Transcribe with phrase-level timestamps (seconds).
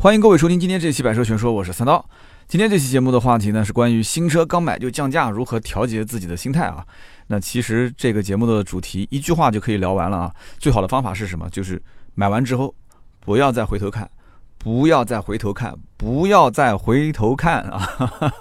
[0.00, 2.08] 欢迎各位收听今天这期《百车全说》，我是三刀。
[2.46, 6.86] 今天这期节目的话题呢，是关于新车刚买就降价，如何调节自己的心态啊？
[7.26, 10.34] 那其实这个节目的主题一句话就可以聊完了啊。
[10.56, 11.50] 最好的方法是什么？
[11.50, 11.82] 就是
[12.14, 12.72] 买完之后
[13.18, 14.08] 不要再回头看，
[14.56, 17.90] 不要再回头看，不要再回头看啊！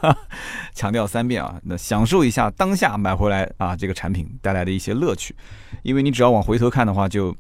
[0.76, 1.60] 强调三遍啊！
[1.64, 5.36] 那享受一下当下买回来啊这个产品带来的一些乐趣，
[5.82, 7.32] 因为你只要往回头看的话，就。
[7.32, 7.38] 就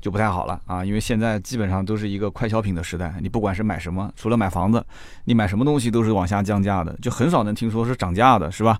[0.00, 4.84] 就不太好了啊，因为现在基本上都是一个快消品的时代，你不管是买什么，除了买房子，
[5.24, 8.78] 你买什么东西都是往下降价的，就很少能听说是涨价的，是吧？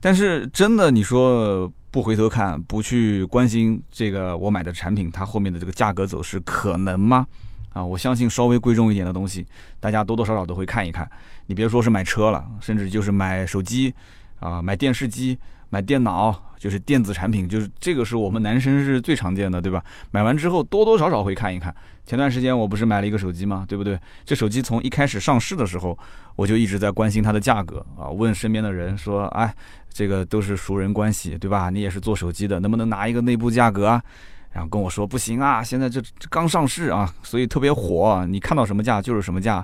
[0.00, 7.26] 但是真的，你说不回头看，不去关心这个我买的产品它后面的这个价格走势，可能吗？
[7.72, 9.46] 啊，我相信稍微贵重一点的东西，
[9.80, 11.08] 大家多多少少都会看一看。
[11.46, 13.94] 你别说是买车了，甚至就是买手机
[14.40, 15.38] 啊，买电视机。
[15.70, 19.82] 买电脑就是电子产品，就是这个是我们男生是最常见的，对吧？
[20.10, 21.74] 买完之后多多少少会看一看。
[22.04, 23.64] 前段时间我不是买了一个手机吗？
[23.68, 23.98] 对不对？
[24.24, 25.96] 这手机从一开始上市的时候，
[26.36, 29.54] 我就一直在关心它的价格啊，问身边的人说：“哎，
[29.92, 31.70] 这个都是熟人关系，对吧？
[31.70, 34.02] 你也是做手机的，能不能拿一个内部价格啊？”
[34.50, 39.62] 然后跟我说：“不行啊，现在这刚上市啊，所以特别火，你看到什么价就是什么价。”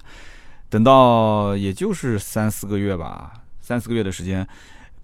[0.68, 4.46] 等到也就是三四个月吧，三四个月的时间。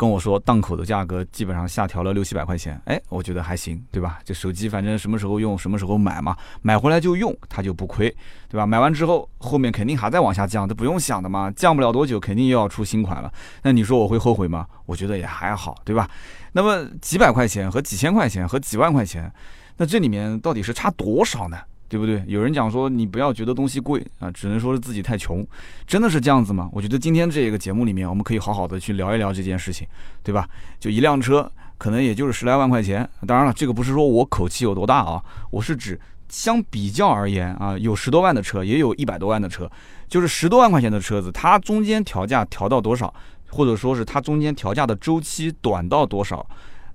[0.01, 4.19] 跟我说档口的价格基本上下调了六七百块钱，哎，我觉得还行，对吧？
[4.25, 8.09] 这手机反正什么时候用什么时候买嘛，买回来就用，它就不亏，
[8.49, 8.65] 对吧？
[8.65, 13.31] 买完之后后面肯定还在往下降，这不用想的嘛，降不了多久肯定又要出新款了。
[13.63, 14.67] 那你说我会后悔吗？
[14.87, 16.09] 我觉得也还好，对吧？
[16.53, 19.31] 那么几百块钱和几千块钱和几万块钱，
[19.77, 21.59] 那这里面到底是差多少呢？
[21.91, 22.23] 对不对？
[22.29, 25.45] 有人讲说你不要觉得东西贵啊，只能说是自己太穷，
[25.89, 26.71] 真的是这样子吗？
[26.73, 29.85] 我觉得今天这个节目里面，我们可以好好的去聊一聊这件事情，
[30.23, 30.49] 对吧？
[30.79, 39.69] 就一辆车可能也就是十来万块钱，当然了，这个不是说我口气有多大啊，我是指相比较而言啊，有十多万的车，也有一百多万的车，
[40.09, 43.13] 就是十多万块钱的车子，它中间调价调到多少，
[43.49, 46.47] 或者说是它中间调价的周期短到多少？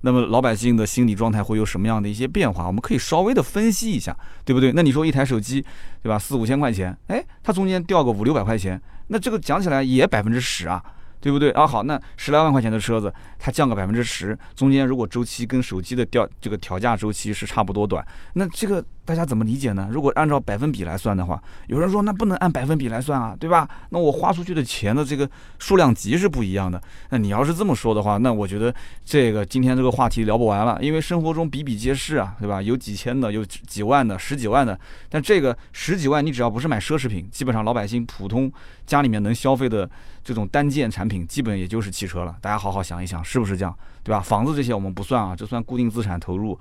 [0.06, 2.64] 那么老百姓的心理状态会有什么样的一些变化？
[2.64, 4.70] 我们可以稍微的分析一下，对不对？
[4.72, 5.60] 那你说一台手机，
[6.00, 6.16] 对吧？
[6.16, 10.80] 四五千块钱，哎，它中间掉个五六百块钱，那这个讲起来也百分之十啊。
[11.26, 11.66] 对不对啊？
[11.66, 19.88] 好，那十来万块钱的车子，它降个百分之十，中间如果周期跟手机的调这个调价周期是差不多短，那这个大家怎么理解呢？
[19.90, 23.68] 如果按照百分比来算的话，有人说那不能按百分比来算啊，对吧？
[23.90, 25.28] 那我花出去的钱的这个
[25.58, 26.80] 数量级是不一样的。
[27.10, 28.72] 那你要是这么说的话，那我觉得
[29.04, 32.62] 这个今天这个话题聊不完了，因为生活中比比皆是啊，对吧？
[32.62, 38.52] 有几千的，有几万的，十几万的，但这个十几万你只要不是买奢侈品，基本上老百姓普通
[38.86, 39.90] 家里面能消费的。
[40.26, 43.72] 这种单件产品基本也就是汽车了，大家好好想一想，是不是这样，
[44.02, 44.18] 对吧？
[44.18, 46.58] 房子这些我们不算啊，这算固定资产投入。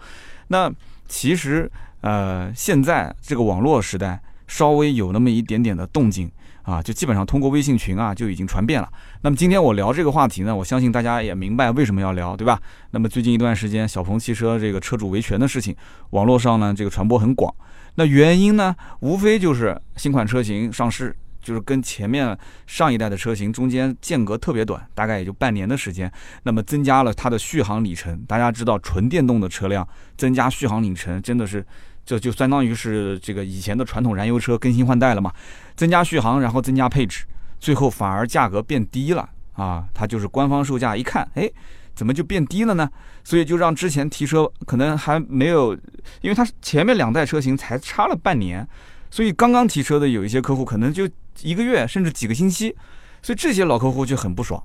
[0.49, 0.71] 那
[1.07, 1.67] 其实
[2.01, 6.29] 呃，现在这个网络时代稍微有那么一点点的动静
[6.61, 8.87] 啊，就基本上通过微信群啊就已经传遍了。
[9.23, 12.61] 那么今天我聊这个话题呢，我相信大家也明白为什么要聊，对吧？
[12.91, 15.75] 那么最近一段时间，小鹏汽车这个车主维权的事情，
[16.11, 17.51] 网络上呢这个传播很广。
[17.95, 21.15] 那原因呢，无非就是新款车型上市。
[21.45, 22.35] 就是跟前面
[22.65, 26.11] 上一代的车型中间间隔特别短，大概也就半年的时间，
[26.41, 28.19] 那么增加了它的续航里程。
[28.27, 31.63] 大家知道，纯电动的车辆增加续航里程，真的是
[32.03, 35.31] 这就相当于是这个以前的传统燃油车更新换代了嘛？
[35.75, 37.25] 增加续航，然后增加配置，
[37.59, 39.85] 最后反而价格变低了啊！
[39.93, 41.47] 它就是官方售价一看，哎，
[41.93, 42.89] 怎么就变低了呢？
[43.23, 45.73] 所以就让之前提车可能还没有，
[46.21, 48.67] 因为它前面两代车型才差了半年，
[49.09, 51.07] 所以刚刚提车的有一些客户可能就。
[51.41, 52.73] 一个月甚至几个星期，
[53.21, 54.63] 所以这些老客户就很不爽，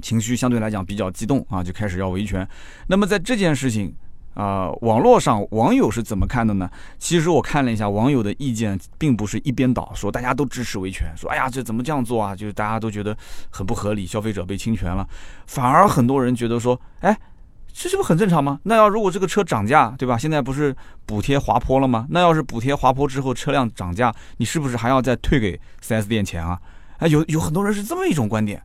[0.00, 2.48] 情绪相对来讲比较激动啊，就开始要维权。
[2.86, 3.94] 那么在这件事情
[4.32, 6.66] 啊，网络上网友是怎么看的呢？
[6.98, 12.34] 其实我看了一下网友的意见，并不是一边倒，说大家都支持维权，说哎呀这怎么这样做啊？
[12.34, 13.14] 就是大家都觉得
[13.50, 15.06] 很不合理，消费者被侵权了。
[15.46, 17.14] 反而很多人觉得说，哎。
[17.72, 18.60] 这这不很正常吗？
[18.64, 20.16] 那要如果这个车涨价，对吧？
[20.16, 20.74] 现在不是
[21.06, 22.06] 补贴滑坡了吗？
[22.10, 26.60] 那要是补贴滑坡之后车辆涨价，你是不是还要再退给 4S 店钱啊？
[26.98, 28.62] 哎，有有很多人是这么一种观点，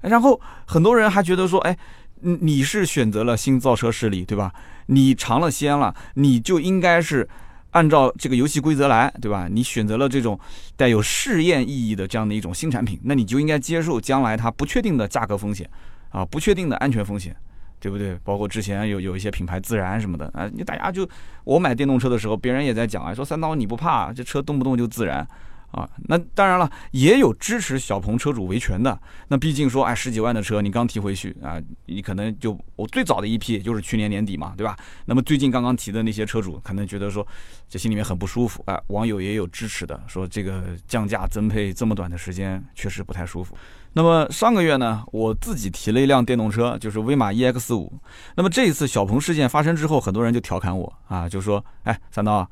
[0.00, 1.76] 然后很多人还觉得说，哎，
[2.22, 4.52] 你是选择了新造车势力，对吧？
[4.86, 7.28] 你尝了鲜了，你就应该是
[7.70, 9.46] 按照这个游戏规则来，对吧？
[9.48, 10.40] 你选择了这种
[10.76, 15.68] 带有试验意义的这样的一种新产品，那你就应该接受将来它不确定的价格风险
[16.08, 17.36] 啊，不确定的安全风险。
[17.80, 18.16] 对不对？
[18.22, 21.08] 包括之前有有一些品牌自燃什么的啊，你大家就
[21.44, 25.26] 我买电动车的时候，别人也在讲啊，说三刀你不怕这车动不动就自燃
[25.70, 28.98] 啊，那当然了，也有支持小鹏车主维权的。
[29.28, 34.76] 那毕竟说，哎，十几万的车你刚提回去啊，你可能就我最早的一批就是去年年底嘛，对吧？
[35.04, 37.26] 那么最近刚刚提的那些车主可能觉得说，
[37.68, 38.62] 这心里面很不舒服。
[38.66, 43.56] 哎，网友也有支持的，说这个降价增配这么短的时间确实不太舒服。
[43.92, 47.92] 那么上个月呢，我自己提了一辆电动车，就是威马 EX 五。
[48.34, 52.32] 那么这一次小鹏事件发生之后，很多人就调侃我啊，就说，哎，三刀。
[52.32, 52.48] 啊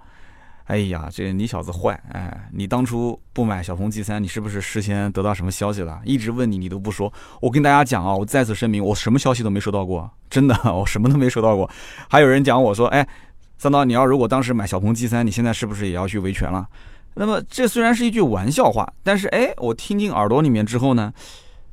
[0.68, 1.98] 哎呀，这你小子坏！
[2.12, 5.98] 哎，你当初不买小鹏 G 三，你是不是事先得到什么消息了？
[6.04, 7.10] 一直问你，你都不说。
[7.40, 11.68] 我跟大家讲啊，我再次声明，我什么消息都没收到过，真的， 我什么都没收到过。
[12.10, 13.08] 还有人讲我说，哎，
[13.56, 16.68] 三刀，你要如果当时买小鹏 G 三，你现在是不是也要去维权了？
[17.14, 21.10] 那么这虽然是一句玩笑话，但是哎，我听进耳朵里面之后呢，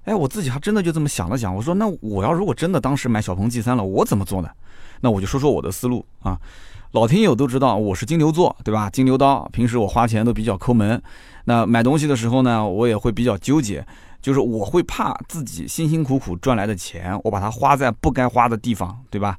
[0.06, 4.50] 哎，我自己还真的就这么想了想，我说那我要如果真的当时买小鹏 G 三了，我怎么做呢？
[5.02, 6.40] 那我就说说我的思路啊。
[6.92, 8.90] 老听友都知道我是金牛座，对吧？
[8.90, 11.02] 金牛刀，平时我花钱都比较抠门。
[11.44, 13.86] 那买东西的时候呢，我也会比较纠结，
[14.22, 19.36] 就是我会怕自己辛辛苦苦赚来的钱，我把它花在不该花的地方，对吧？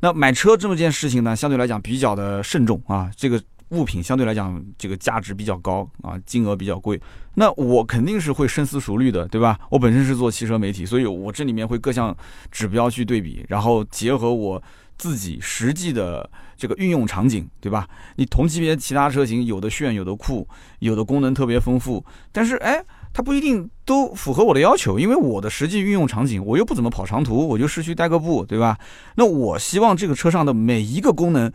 [0.00, 3.08] 那买车这么件事情呢，相对来讲比较的慎重啊。
[3.16, 7.00] 这个物品相对来讲，这个价值比较高啊，金额比较贵。
[7.34, 9.56] 那我肯定是会深思熟虑的，对吧？
[9.70, 12.14] 我本身是做汽车媒体，所以我这里面会各项
[12.50, 14.60] 指标去对比，然后结合我。
[14.98, 17.86] 自己实际的这个运用场景，对吧？
[18.16, 20.46] 你同级别其他车型有的炫，有的酷，
[20.78, 22.82] 有的功能特别丰富，但是哎，
[23.12, 28.78] 它不一定都符合我的要求，因为我的实际运用场景，我又不怎么跑长途，我就市区代个步，对吧？
[29.16, 31.52] 那我希望这个车上的每一个功能，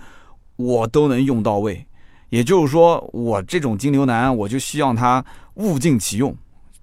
[0.56, 1.86] 我都能用到位。
[2.30, 6.34] 也就是说，我这种金牛男，我就希望它物尽其用，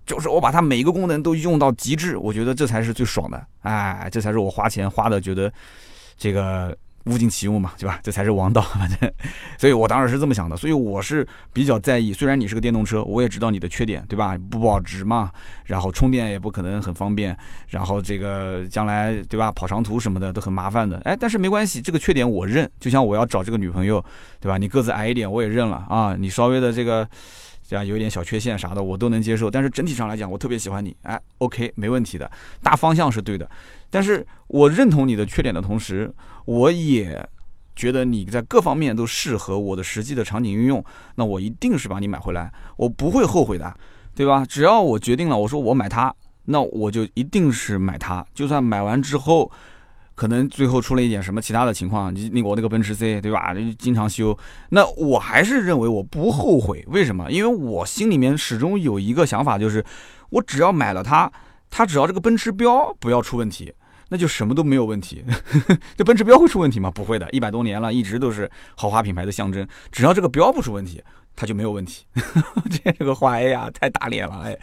[0.05, 3.47] 就是我把它每一个功能都用到极致，我觉得这才是最爽的。
[3.61, 5.53] 哎，这才是我花钱花的觉得。
[6.19, 7.99] 这个物尽其用嘛，对吧？
[8.03, 9.11] 这才是王道， 反正，
[9.57, 10.55] 所以我当时是这么想的。
[10.57, 14.37] 所以我是比较在意，虽然你是个电动车，我也知道你的缺点，对吧？
[14.51, 15.31] 不保值嘛，
[15.65, 17.35] 然后充电也不可能很方便，
[17.69, 21.01] 然后这个将来对吧，跑长途什么的都很麻烦的。
[21.05, 22.71] 哎，但是没关系，这个缺点我认。
[22.79, 24.05] 就像我要找这个女朋友，
[24.39, 24.59] 对吧？
[24.59, 27.09] 你个子矮一点我也认了啊，你稍微的这个
[27.69, 29.51] 这样有一点小缺陷啥的我都能接受。
[29.51, 32.29] 但是整体上来讲，我特别喜欢你，哎，OK，没问题的，
[32.63, 33.47] 大方向是对的。
[33.91, 36.11] 但是我认同你的缺点的同时，
[36.47, 37.29] 我也
[37.77, 40.83] 觉得你在各方面都适合我的实际的场景运用，
[41.17, 43.77] 那我一定是把你买回来，我不会后悔的，
[44.15, 44.47] 对吧？
[44.47, 46.15] 只要我决定了，我说我买它，
[46.47, 48.27] 那我就一定是买它。
[48.35, 49.51] 就算买完之后，
[50.19, 53.55] 可能最后出了一点什么其他的情况，你那我那个奔驰 C，对吧？
[53.79, 54.37] 经常修，
[54.71, 56.85] 那我还是认为我不后悔。
[56.89, 57.31] 为什么？
[57.31, 59.85] 因为我心里面始终有一个想法，就是
[60.31, 61.31] 我只要买了它。
[61.71, 63.73] 它只要这个奔驰标不要出问题，
[64.09, 65.23] 那就什么都没有问题。
[65.97, 66.91] 这奔驰标会出问题吗？
[66.91, 69.65] 不会的，一百多年了，一直都是豪华品牌的象征。
[69.93, 71.01] 只要这个标不出问题，
[71.37, 72.05] 它就没有问题。
[72.83, 74.59] 这个话，哎呀，太打脸了，哎。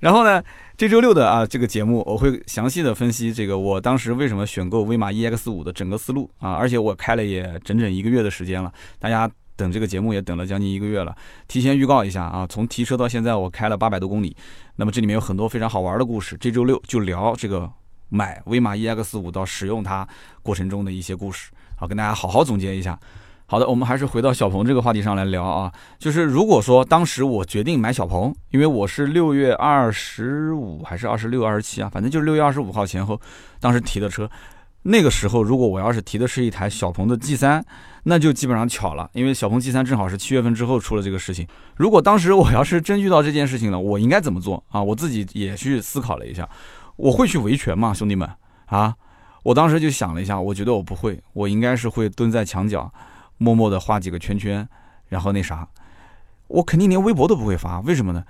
[0.00, 0.42] 然后呢，
[0.76, 9.30] 这周六的啊这个节目，我会详细的分析这个我当时为什么选购威马 EX 五的整个思路啊，而且我开了也整整一个月的时间了，大家。
[9.56, 11.14] 等这个节目也等了将近一个月了，
[11.46, 14.36] 提前预告一下啊，从提车到现在我开了八百多公里，
[14.74, 16.36] 那么这里面有很多非常好玩的故事。
[16.40, 17.70] 这周六就聊这个
[18.08, 20.04] 买威马 EX 五到使用它
[20.42, 22.98] 过程中的一些故事，好跟大家好好总结一下。
[23.46, 33.20] 好的，我们还是回到小鹏这个话题上来聊啊，就是如果说当时我决定买小鹏，因为我是六月二十五还是二十六、二十七啊，反正就是六月二十五号前后，
[33.60, 34.28] 当时提的车。
[34.86, 37.64] 那个时候，如果我要是提的是一台小鹏的 G 三，
[38.02, 41.46] 那就基本上巧了，因为小鹏 G 三正好是七月份之后出了这个事情。
[41.74, 44.82] 如果当时我要是真遇到这件事情了，我应该怎么做啊？
[44.82, 46.46] 我自己也去思考了一下，
[46.96, 48.28] 我会去维权吗，兄弟们
[48.66, 48.94] 啊？
[49.42, 52.92] 我当时就想了一下，我觉得我不会，我应该是会蹲在墙角，
[53.38, 54.68] 默默的画几个圈圈，
[55.08, 55.68] 然后那啥，
[56.48, 57.80] 我肯定连微博都不会发。
[57.80, 58.24] 为什么呢？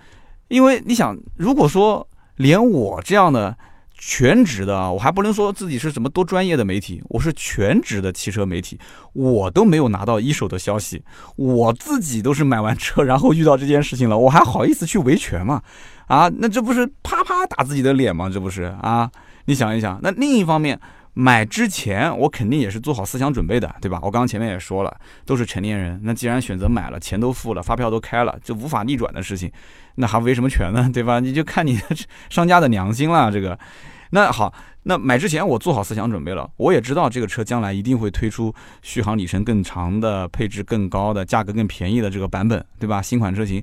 [0.48, 2.06] 因为你想，如果说
[2.36, 3.56] 连我这样的。
[3.96, 8.78] 全职的，我还不能说自己是什么多专业的媒体，我是全职的汽车媒体，
[9.12, 11.04] 我都没有拿到一手的消息，
[11.36, 15.62] 我自己都是买完车然后遇到这件事情了，我还好意思去维权吗？
[16.08, 18.28] 啊，那这不是啪啪打自己的脸吗？
[18.28, 19.08] 这不是啊？
[19.44, 20.78] 你想一想，那另一方面，
[21.14, 23.98] 买之前我肯定也是做好思想准备的，对吧？
[24.02, 24.94] 我刚刚前面也说了，
[25.24, 29.50] 都是成年人，那既然选择买了，钱都付了，发票都开了，就无法逆转的事情，
[29.94, 30.90] 那还维什么权呢？
[30.92, 31.20] 对吧？
[31.20, 31.80] 你就看你
[32.28, 33.58] 商家的良心了，这个。
[34.10, 34.52] 那好，
[34.84, 43.02] 那买之前我做好思想准备了，我也知道这个车将来一定会推出续航里程更长的、配置更高的、价格更便宜的这个版本，对吧？
[43.02, 43.60] 新款车型，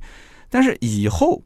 [0.50, 1.42] 但是以后，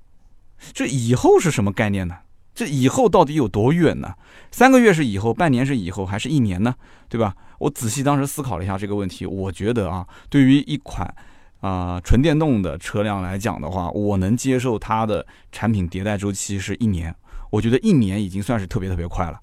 [0.74, 2.16] 这以后是什么概念呢？
[2.56, 4.16] 这以后到底有多远呢？
[4.50, 6.74] 三个月是以后，半年是以后，还是一年呢？
[7.10, 7.36] 对吧？
[7.60, 11.14] 我仔细当时思考了一下这个问题，我觉得啊，对于一款
[11.60, 17.14] 啊纯电动的车辆来讲的话，我能接受它的产品迭代周期是一年，
[17.50, 19.38] 我觉得一年已经算是特别特别快了。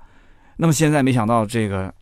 [0.56, 1.92] 那么现在没想到这个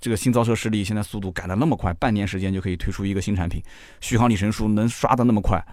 [0.00, 3.62] 这个新造车势力现在速度赶得那么快，半年时间就可以推出一个新产品，
[4.00, 5.64] 续航里程数能刷得那么快，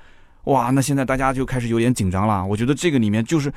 [0.43, 0.69] 哇！
[0.69, 2.45] 那现在大家就开始有点紧张了。
[2.45, 3.51] 我觉得这个里面就是。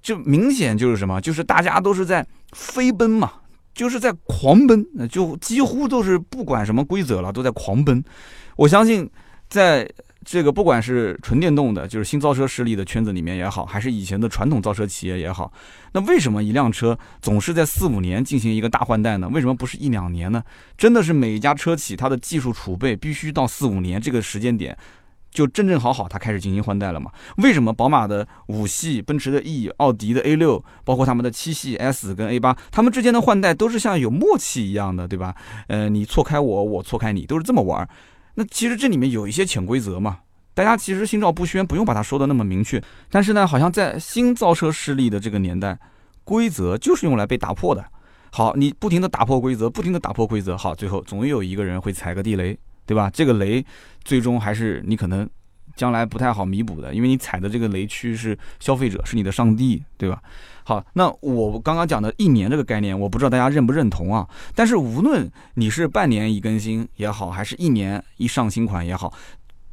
[0.00, 3.32] 就明显就是什么，就是大家都是在飞奔嘛，
[3.74, 8.02] 就是在狂奔，就几乎都是不管什么规则了，都在狂奔。
[8.56, 9.08] 我相信，
[9.48, 9.88] 在
[10.24, 15.52] 这个不管是纯电动的，就是新造车势力的圈子里面也好，还是以前的传统造车企业也好，
[15.92, 19.28] 那为什么一辆车总是在四五年进行一个大换代呢？
[19.28, 20.42] 为什么不是一两年呢？
[20.78, 24.76] 真的是每一家车企它的技术储备必须到四五年这个时间点。
[25.32, 27.10] 就正正好好，它开始进行换代了嘛？
[27.38, 35.34] 为什么宝马的五系、奔驰的 E、奥迪的 A 六，包括他们的七系 S 跟 A 八，他们之间的换代都是像有默契一样的，对吧？
[35.68, 37.88] 呃，你错开我，我错开你，都是这么玩。
[38.34, 40.18] 那其实这里面有一些潜规则嘛，
[40.54, 42.82] 大家其实心照不宣，不用把它说的那么明确。
[43.10, 45.78] 但是呢，好像在新造车势力的这个年代，
[46.24, 47.84] 规则就是用来被打破的。
[48.30, 52.58] 好，你不停的打破规则，不停的打破规则，好，最后总有一个人会踩个地雷。
[52.86, 53.10] 对吧？
[53.10, 53.64] 这个雷
[54.04, 55.28] 最终还是你可能
[55.76, 60.22] 将来不太好弥补的，因为你踩的这个雷区是消费者，是你的上帝，对吧？
[60.64, 64.28] 好，那我刚刚讲的一年这个概念，我不知道大家认不认同啊？
[64.54, 69.12] 但是无论你是半年一更新也好，还是一年一上新款也好，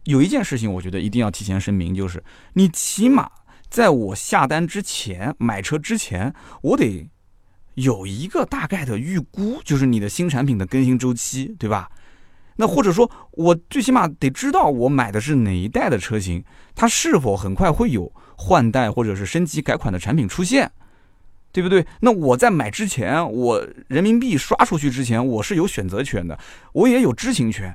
[0.06, 2.24] 有一件事情我觉得一定要提前声明，就是
[2.54, 3.30] 你起码
[3.70, 7.08] 在我下单之前买车之前，我得
[7.76, 11.92] 有一个大概的预估，就是你的新产品的更新周期，对吧？
[12.62, 16.44] 那或者说，我最起码得知道我买的是哪一代的车型，
[16.76, 20.70] 它是否很快会有换代或者是升级改款的产品出现，
[21.54, 21.86] 对不对？
[22.02, 26.38] 那我在买之前，我人民币刷出去之前，我是有选择权的，
[26.74, 27.74] 我也有知情权。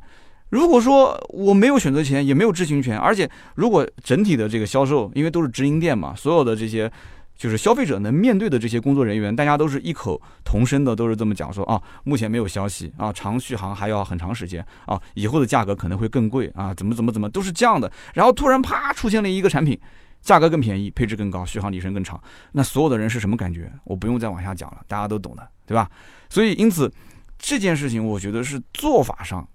[0.50, 6.92] 如果说我没有选择权，也没有知情权，而且如果整体的这个销售，因为都是直营店嘛，所有的这些。
[7.36, 17.90] 就是消费者能面对的这些工作人员，大家都是异口同声的，都是这么讲说啊，目前没有消息啊，长续航还要很长时间啊，以后的价格可能会更贵啊，怎么怎么怎么都是这样的。
[18.14, 19.78] 然后突然啪出现了一个产品，
[20.22, 22.22] 价格更便宜，配置更高，续航里程更长，
[22.52, 23.70] 那所有的人是什么感觉？
[23.84, 25.90] 我不用再往下讲了，大家都懂的，对吧？
[26.30, 26.90] 所以因此
[27.36, 29.46] 这件事情，我觉得是做法上，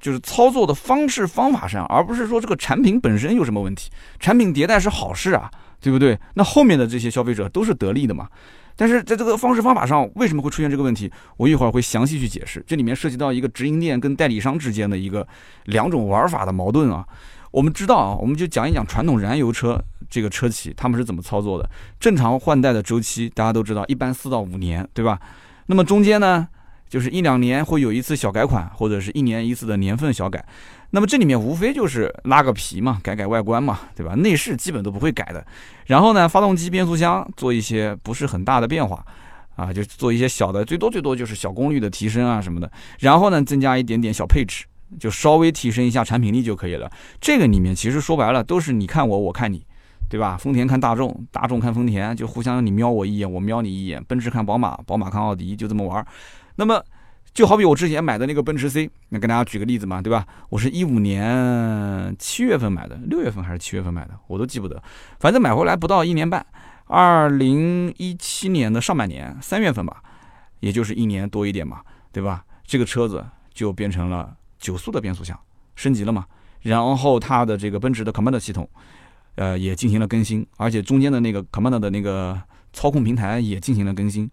[0.00, 3.88] 就是操作的方式方法上，而不是说这个产品本身有什么问题。
[4.18, 5.48] 产品迭代是好事啊。
[5.80, 6.18] 对不对？
[6.34, 8.28] 那后面的这些消费者都是得利的嘛？
[8.76, 11.10] 但是在这个方式方法上，为什么会出现这个问题？
[11.36, 12.64] 我一会儿会详细去解释。
[12.66, 15.26] 这里面涉及到一个直营店跟代理商之间的一个
[15.64, 17.06] 两种玩法的矛盾啊。
[17.50, 21.68] 我们知道啊，我们就讲一讲传统燃油车这个车企他们是怎么操作的。
[21.98, 25.18] 正常换代的周期大家都知道，一般四到五年，对吧？
[25.66, 26.48] 那么中间呢，
[26.88, 30.42] 就是一两年会有一次小改款，或者是一年一次的年份小改。
[30.92, 34.14] 那么这里面无非就是拉个皮嘛，改改外观嘛，对吧？
[34.16, 35.46] 内饰基本都不会改的。
[35.86, 39.04] 然后呢，发动机、变速箱做一些不是很大的变化，
[39.54, 42.68] 啊，就做一些小的，最多最多就是小功率的提升啊什么的。
[42.98, 44.64] 然后呢，增加一点点小配置，
[44.98, 46.90] 就稍微提升一下产品力就可以了。
[47.20, 49.64] 这个里面其实说白了都是你看我，我看你，
[50.08, 50.36] 对吧？
[50.36, 54.02] 丰田看大众，大众看丰田，就互相你瞄我一眼，我瞄你一眼。
[54.08, 56.04] 奔驰看宝马，宝马看奥迪，就这么玩。
[56.56, 56.82] 那么。
[57.32, 60.26] 就好比我之前买的那个奔驰 C，那跟大家举个例子嘛，对吧？
[60.48, 64.82] 我是一五年七月份买的，六月份还是七月份买的，我都记不得。
[65.20, 66.44] 反正买回来不到一年半，
[66.86, 70.02] 二零一七年的上半年三月份吧，
[70.58, 71.80] 也就是一年多一点嘛，
[72.12, 72.44] 对吧？
[72.64, 75.38] 这个车子就变成了九速的变速箱，
[75.76, 76.26] 升级了嘛。
[76.62, 78.68] 然后它的这个奔驰的 Command 系统，
[79.36, 82.38] 呃，也进行了更新，而且中间的那个 Command 的那个
[82.72, 84.28] 操控平台也进行了更新。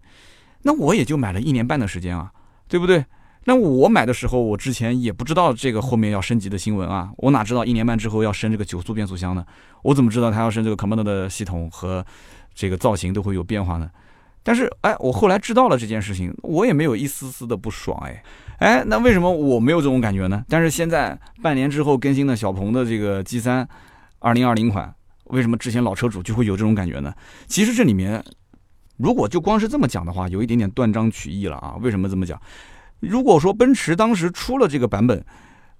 [0.62, 2.32] 那我也就买了一年半的时间啊。
[2.68, 3.04] 对不对？
[3.44, 9.42] 那我买的时候，我之前也不知道这个后面要升级的新闻啊，我哪知道一年半之后要升这个九速变速箱呢？
[9.82, 12.04] 我怎么知道它要升这个 Command 的系统和
[12.54, 13.90] 这个造型都会有变化呢？
[14.42, 18.22] 但是，哎，我后来知道了这件事情，我也没有一丝丝的不爽，哎，
[18.58, 20.44] 哎，那为什么我没有这种感觉呢？
[20.48, 23.66] 但是现在半年之后更新的小鹏的这个 G 三
[24.18, 24.94] 二零二零款，
[25.24, 27.14] 为什么之前老车主就会有这种感觉呢？
[27.46, 28.22] 其实这里面。
[28.98, 31.76] 如果就光是这么讲的话，有一点点断章取义了啊！
[31.80, 32.38] 为什么这么讲？
[33.00, 35.24] 如果说奔驰当时出了这个版本，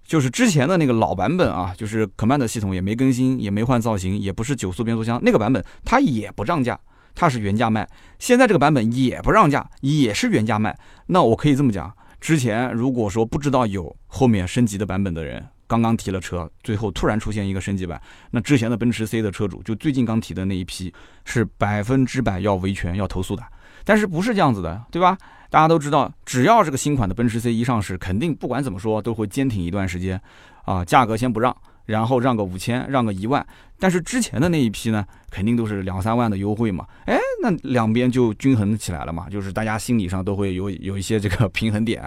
[0.05, 6.79] 就是之前的那个老版本啊，就是 Command 系统也没更新，也没换造型，也不是九速变速箱那个版本，它也不涨价，
[7.15, 7.89] 它是原价卖。
[8.21, 10.79] 现在这个版本也不让价，也是原价卖。
[11.07, 15.45] 那我可以这么讲，之前如果说不知道有后面升级的版本的人。
[15.69, 18.01] 刚刚提了车，最后突然出现一个升级版，
[18.33, 20.93] 那之前的奔驰 C 的车主，就最近刚提的那一批，
[21.25, 23.45] 是百分之百要维权、要投诉的。
[23.85, 25.17] 但是不是这样子的，对吧？
[25.51, 30.21] 大家都知道，只要这个新款的奔驰 C 一上市，肯定不管怎么说都会坚挺一段时间，
[30.65, 31.57] 啊，价格先不让，
[31.89, 33.45] 然后让个五千，让个一万，
[33.79, 42.03] 但是之前的那一批呢，肯定都是两三万的优惠嘛，哎，那两边就均衡起来了嘛，就是大家心理上都会有有一些这个 平衡点，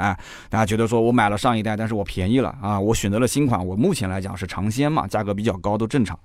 [0.50, 6.18] 大家觉得说我买了上一代，但是我便宜了啊，我选择了新款，我目前来讲是尝鲜嘛，价格比较高都正常。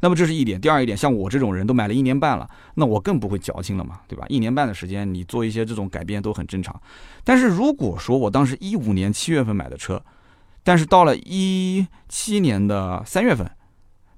[0.00, 4.24] 那么这是一点，第二一点，像我这种人都买了一年半了，那我更不会矫情了嘛，对吧？
[4.28, 6.74] 一年半的时间，你做一些这种改变都很正常。
[7.24, 10.00] 但是如果说我当时一五年七月份买的车，
[10.68, 13.50] 但是到了一七年的三月份，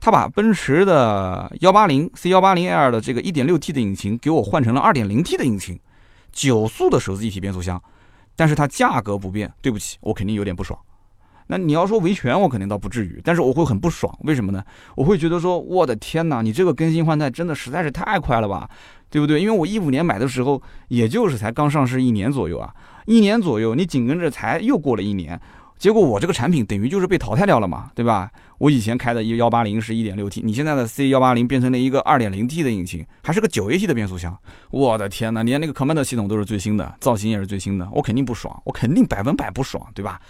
[0.01, 5.79] 他把奔驰的幺八零 C 幺八零 L 的这个一点六 T 的引擎给我换成了二点零 T 的引擎，
[6.33, 7.81] 九速的手自一体变速箱，
[8.35, 10.77] 但是它价格不变，对不起，我肯定有点不爽。
[11.47, 14.61] 那你要说维权，我肯定倒不至于，但是我会很不爽，为什么呢？
[14.97, 18.69] 我会觉得说，我的天哪，你这个更新换代真的实在是太快了吧，
[19.09, 19.41] 对不对？
[19.41, 22.75] 因为我一五年买的时候，也就是才刚上市一年左右啊，
[23.07, 25.41] 一年左右，你紧跟着才又过了一年。
[25.81, 28.31] 结果我这个产品等于就是被淘汰掉了嘛，对吧？
[28.59, 34.37] 我以前开的一幺八零是一点六 T，你现在的 C 幺八零变成了一个二点零 T 的引擎，还是个九 AT 的变速箱。
[34.71, 40.21] 我的天哪，连那个 Command 系统都是最新的，造型也是最新的，我肯定不爽，我肯定百分百不爽，对吧？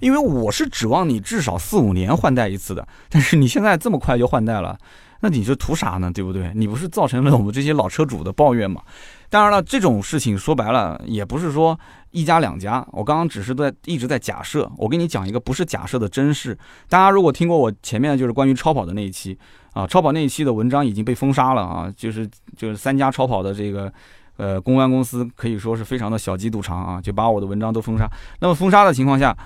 [0.00, 4.78] 因为我是指望你至少四五年换代一次的，但是你现在这么快就换代了，
[5.20, 6.12] 那你这图啥呢？
[6.12, 6.52] 对不对？
[6.54, 8.82] 你不是造成了我们这些老车主的抱怨吗？
[9.30, 11.78] 当然了，这种事情说白了也不是说。
[12.10, 14.68] 一家两家，我刚刚只是在一直在假设。
[14.78, 16.56] 我跟你讲一个不是假设的真事。
[16.88, 19.38] 大家如果听过我前面就是关于超跑的那一期
[19.74, 23.92] 啊，超跑那一期的文章已经被封杀了啊，就是就是三家超跑的这个
[24.38, 28.10] 呃公关公司可以说是非常的小鸡肚肠啊，就把我的文章都封杀。
[28.40, 29.36] 那么封杀的情况下，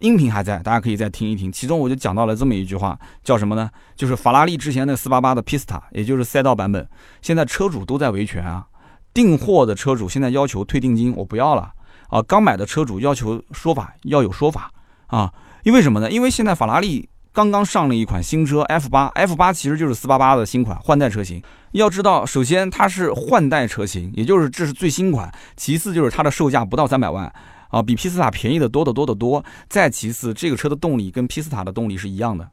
[0.00, 1.52] 音频还在，大家可以再听一听。
[1.52, 3.70] 其中我就讲到了这么一句话，叫什么呢？
[3.94, 6.84] 就是法拉利之前的四八八的 Pista，也就是赛道版本，
[7.20, 8.66] 现在车主都在维权啊，
[9.14, 11.72] 订货的车主现在要求退定金，我不要了。
[12.08, 14.70] 啊，刚买的车主要求说法要有说法
[15.06, 16.10] 啊，因为什么呢？
[16.10, 21.42] 因为现在法拉利刚刚上了一款新车 F 八，F 八其实就是四八八的新款换代车型。
[21.70, 25.26] 要知道，首先它是换代车型，也就是这是最新款；
[25.56, 27.32] 其次就是它的售价不到三百万
[27.68, 29.42] 啊，比皮斯塔便宜的多得多得多。
[29.70, 32.50] 再其次，这个车的动力跟皮斯塔的动力是一样的，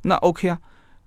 [0.00, 0.58] 那 OK 啊，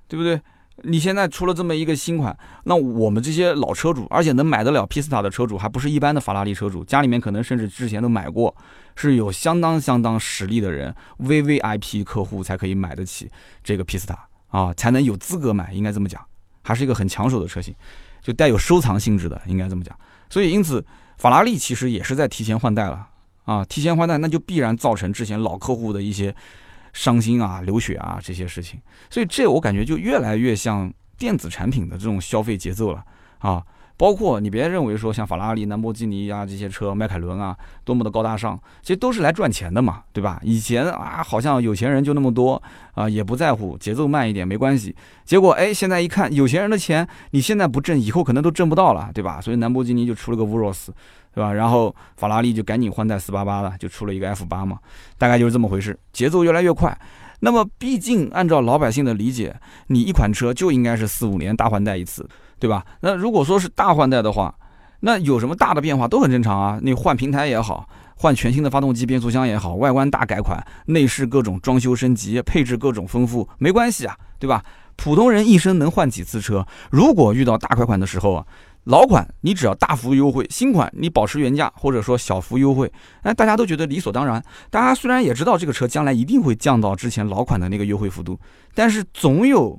[0.08, 0.40] 对不对？
[0.84, 8.56] 你现在出了这么一个新款，那我们这些老车主，而且能买得了皮斯塔的车主，还不是一般的法拉利车主，家里面可能甚至之前都买过，
[8.96, 13.28] 是有相当相当实力的人，VVIP 客户才可以买得起
[13.64, 16.24] 这个皮斯塔啊，才能有资格买，应该这么讲，
[16.62, 17.74] 还是一个很抢手的车型，
[18.22, 19.98] 就带有收藏性质的，应该这么讲。
[20.30, 20.86] 所以因此，
[21.18, 23.08] 法拉利其实也是在提前换代了
[23.46, 26.36] 啊，提前换代，那就必然造成之前老客户的一些。
[26.98, 33.06] 伤心啊，流血啊，这些事情，所以这我感觉就越来越像电子产品的这种消费节奏了
[33.38, 33.64] 啊。
[33.98, 40.40] 包括你别认为说像法拉利、兰博基尼啊这些车，迈凯伦啊多么的高大上，其实都是来赚钱的嘛，对吧？
[40.44, 42.62] 以前啊，好像有钱人就那么多
[42.94, 44.96] 啊，也不在乎节奏慢一点没关系。
[45.26, 49.42] 结果哎，现在一看，有钱人的钱你现在不挣，以后可能都挣不到了，对吧？
[49.42, 50.90] 所以兰博基尼就出了个 Urus。
[51.34, 51.54] 对吧？
[51.54, 54.80] 然后法拉利就赶紧换代四八八了，就出了一个 F 八嘛，
[55.20, 56.98] 大概就是这么回事，节奏越来越快。
[57.40, 59.56] 那么毕竟按照老百姓的理解，
[59.88, 62.28] 你一款车就应该是四五年大换代一次，
[62.60, 62.86] 对吧？
[63.02, 64.54] 那如果说是大换代的话，
[65.02, 66.80] 那有什么大的变化都很正常啊。
[66.82, 74.64] 你换平台也好，换全新的发动机、变速箱也好，外观大改款，内饰各种装修升级，配置各种丰富，没关系啊，对吧？
[74.96, 76.66] 普通人一生能换几次车？
[76.90, 78.46] 如果遇到大改款的时候啊。
[78.88, 82.90] 老款你只要大幅优惠，新款你保持原价或者说小幅优惠，
[83.22, 84.42] 哎，大家都觉得理所当然。
[84.70, 88.40] 大家虽然也知道这个车将来一定会降到之前老款的那个优惠幅度，
[88.74, 89.78] 但是总有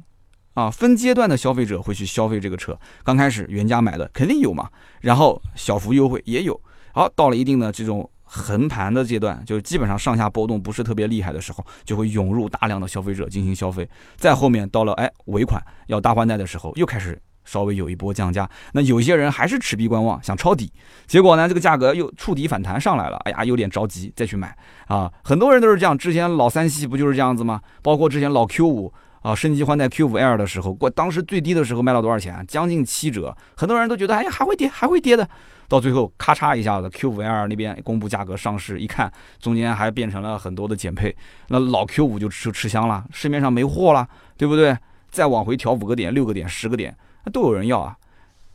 [0.52, 2.78] 啊分阶段的消费者会去消费这个车。
[3.02, 4.68] 刚开始原价买的肯定有嘛，
[5.00, 6.60] 然后小幅优惠也有。
[6.92, 13.88] 好，到了一定的这种横盘的阶段，就基本上上下波动不是特别厉害的时候，就会涌入大量的消费者进行消费。
[14.16, 17.18] 再后面到了哎尾款要大换代的时候，又开始。
[17.48, 20.70] 稍微有一波降价，那有些人还是持币观望，想抄底，
[21.06, 24.54] 结果呢，这个价格又触底反弹上来了，哎呀，有点着急再去买
[24.86, 25.10] 啊。
[25.24, 27.62] 很多人都是这样，之前老三系不就是这样子吗？
[27.82, 32.44] 包括之前老 Q 五啊，升级换代 Q 五 L 的时候，过当时最低的时候卖到多少钱？
[32.46, 33.34] 将近七折。
[33.56, 35.26] 很多人都觉得，哎呀，还会跌，还会跌的。
[35.68, 41.16] 到最后咔嚓一下子，Q 五 L 那边公布价格上市，一看中间还变成了很多的减配，
[41.48, 44.06] 那老 Q 五就吃吃香了，市面上没货了，
[44.36, 44.76] 对不对？
[45.10, 46.94] 再往回调五个点、六个点、十个点。
[47.24, 47.96] 那都有人要啊，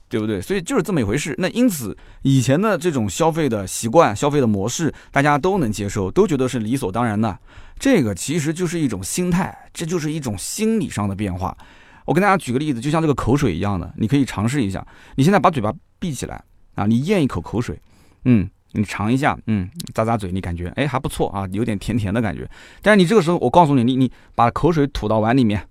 [0.09, 0.41] 对不对？
[0.41, 1.35] 所以就是这么一回事。
[1.37, 7.37] 那因此，以前的这种消费的习惯、消费的模式，大家都能接受，都觉得是理所当然的。
[7.79, 11.57] 这个其实就是一种心态，这就是一种心理上的变化。
[12.05, 14.85] 我跟大家举个例子，就像这个口水一样的，你可以尝试一下。
[15.15, 16.43] 你现在把嘴巴闭起来
[16.75, 17.79] 啊，你咽一口口水，
[18.25, 22.49] 嗯，你尝一下，嗯，咂咂嘴，你感觉哎还不错啊，有点甜甜的感觉。
[22.81, 25.67] 但是你这个时候，我告诉你，你你把口水吐到碗里面，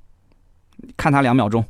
[0.97, 1.65] 看它两秒钟，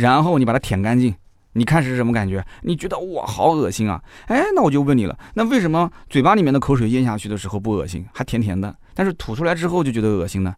[0.00, 1.12] 然后你把它舔干净，
[1.54, 2.44] 你看是什么感觉？
[2.62, 4.00] 你觉得哇好恶心啊？
[4.26, 10.54] 哎，那我就问你了，那为什么嘴巴里面的口水咽下去的时候不恶心，还甜甜的，但是吐出来之后就觉得恶心呢？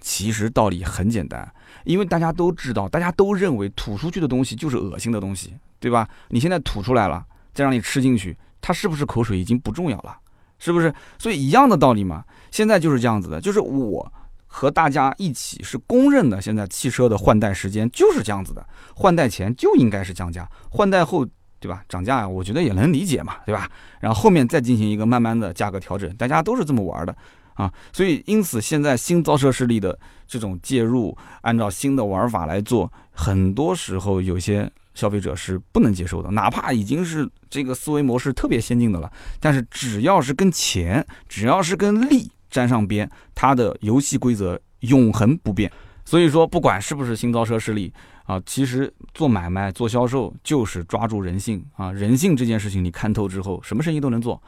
[0.00, 1.50] 其实道理很简单，
[1.84, 6.08] 因为大家都知道，大家都认为吐出去的东西就是恶心的东西，对吧？
[6.28, 10.16] 你现在吐出来了，再让你吃进去，它是不是口水已经不重要了，
[10.58, 10.94] 是不是？
[11.18, 12.22] 所以一样的道理嘛。
[12.50, 14.12] 现在就是这样子的，就是我
[14.56, 18.64] 和大家一起是公认的，现在汽车的换代时间就是这样子的，
[18.94, 21.26] 换代前就应该是降价，换代后，
[21.58, 21.82] 对吧？
[21.88, 23.68] 涨价呀，我觉得也能理解嘛，对吧？
[23.98, 27.16] 然后后面再进行一个慢慢的价格调整，大家都是这么玩的。
[27.54, 45.68] 啊，所以因此现在新造车势力的这种介入，按照新的玩法来做，很多时候有些消费者是不能接受的，哪怕已经是这个思维模式特别先进的了，但是只要是跟钱，只要是跟利沾上边，它的游戏规则永恒不变。
[46.04, 47.92] 所以说，不管是不是新造车势力
[48.26, 54.40] 啊，其实做买卖、做销售就是抓住人性啊，人性这件事情你看透之后，什么生意都能做。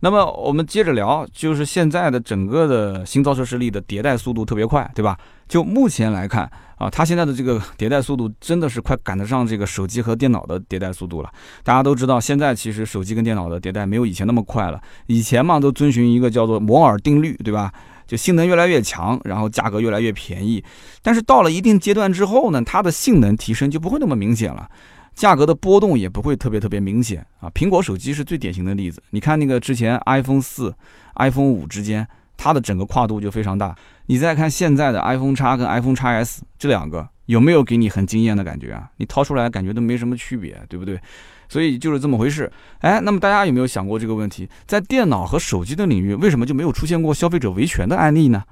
[0.00, 5.16] 那么我们接着聊，就是现在的整个的新造车势力的迭代速度特别快，对吧？
[5.48, 11.30] 就目前来看啊，它现在的这个迭代速度真的是快赶得上这个手机和电脑的迭代速度了。
[11.62, 14.80] 大家都知道，现在其实手机跟电脑的迭代没有以前那么快了。
[15.06, 17.72] 以前嘛，都遵循一个叫做摩尔定律，对吧？
[18.06, 20.62] 就性能越来越强，然后价格越来越便宜。
[21.00, 24.68] 但是到了一定阶段之后呢，它的性能提升就不会那么明显了。
[25.14, 27.48] 价格的波动也不会特别特别明显啊！
[27.54, 29.02] 苹果手机是最典型的例子。
[29.10, 30.74] 你看那个之前 iPhone 四、
[31.16, 33.74] iPhone 五之间，它的整个跨度就非常大。
[34.06, 38.90] 你再看现在的 iPhone 叉跟 iPhone 叉 S 这两个，有没有给你很惊艳的感觉啊？
[38.96, 41.00] 你掏出来感觉都没什么区别，对不对？
[41.48, 42.50] 所以就是这么回事。
[42.80, 44.48] 哎，那么大家有没有想过这个问题？
[44.66, 48.42] 在电脑和手机的领域，为什么就没有出现过消费者维权的案例呢？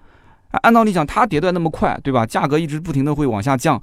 [0.62, 2.24] 按道理讲，它迭代那么快，对吧？
[2.24, 3.82] 价格一直不停的会往下降。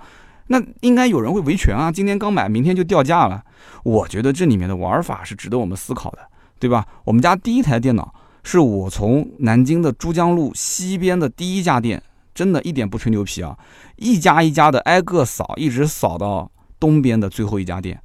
[0.52, 1.92] 那应该有人会维权啊！
[1.92, 3.44] 今天刚买，明天就掉价了。
[3.84, 6.20] 我觉得这里面的玩法是值得我们思考的，
[6.58, 6.88] 对吧？
[7.04, 8.12] 我们家第一台电脑
[8.44, 12.02] 是我从南京的珠江路西边的第一家店，
[12.34, 13.56] 真的一点不吹牛皮啊！
[13.98, 18.02] 一家一家的挨个扫，一直扫到东边的最后一家店，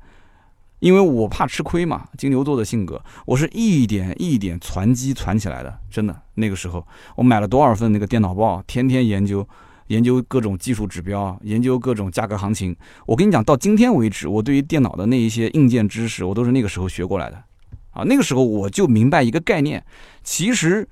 [0.81, 5.79] 因为我怕吃亏嘛，金牛座的性格，我是一点一点攒积攒起来的。
[5.91, 9.49] 真的，那个时候我买了多少份那个电脑报，天天研究。
[9.89, 12.75] 研究各种技术指标，研究各种价格行情。
[13.07, 17.43] 我跟你讲，到今天为止，我对于电脑的那一些硬件知识，我都是那个时候学过来的。
[17.91, 19.85] 啊，那个时候我就明白一个概念，
[20.25, 20.89] 其实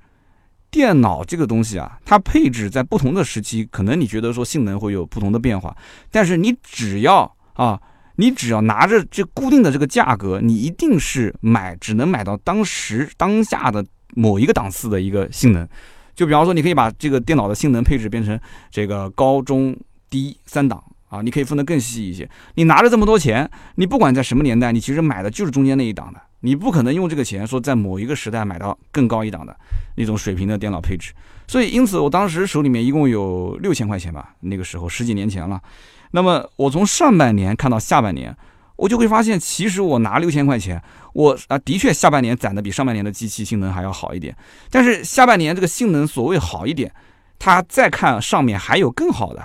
[0.71, 5.75] 电脑这个东西啊，它配置在不同的时期，可能你觉得说性能会有不同的变化，
[6.09, 7.81] 但是你只要啊，
[8.15, 15.67] 你只要拿着这固定的这个价格，你一定是买，只能买到当时当下的某一个档次的一个性能。
[16.15, 19.75] 就比方说，你可以把这个电脑的性能配置变成这个高中
[20.09, 22.29] 低三档啊，你可以分得更细一些。
[22.55, 29.55] 你拿着这么多钱，你不管在什么年代，你其实买的就是中间那一档的，你不可能用这个钱说在某一个时代买到更高一档的
[29.95, 31.13] 那种水平的电脑配置。
[31.47, 35.61] 所以，因此我当时手里面一共有六千块钱吧，那个时候十几年前了。
[36.11, 38.35] 那么我从上半年看到下半年。
[38.83, 40.81] 我就会发现，其实我拿六千块钱，
[41.13, 44.35] 我啊的确下半年攒的比上半年的机器性能还要好一点。
[44.69, 46.93] 但是下半年这个性能所谓好一点，
[47.39, 49.41] 它再看上面还有更好的，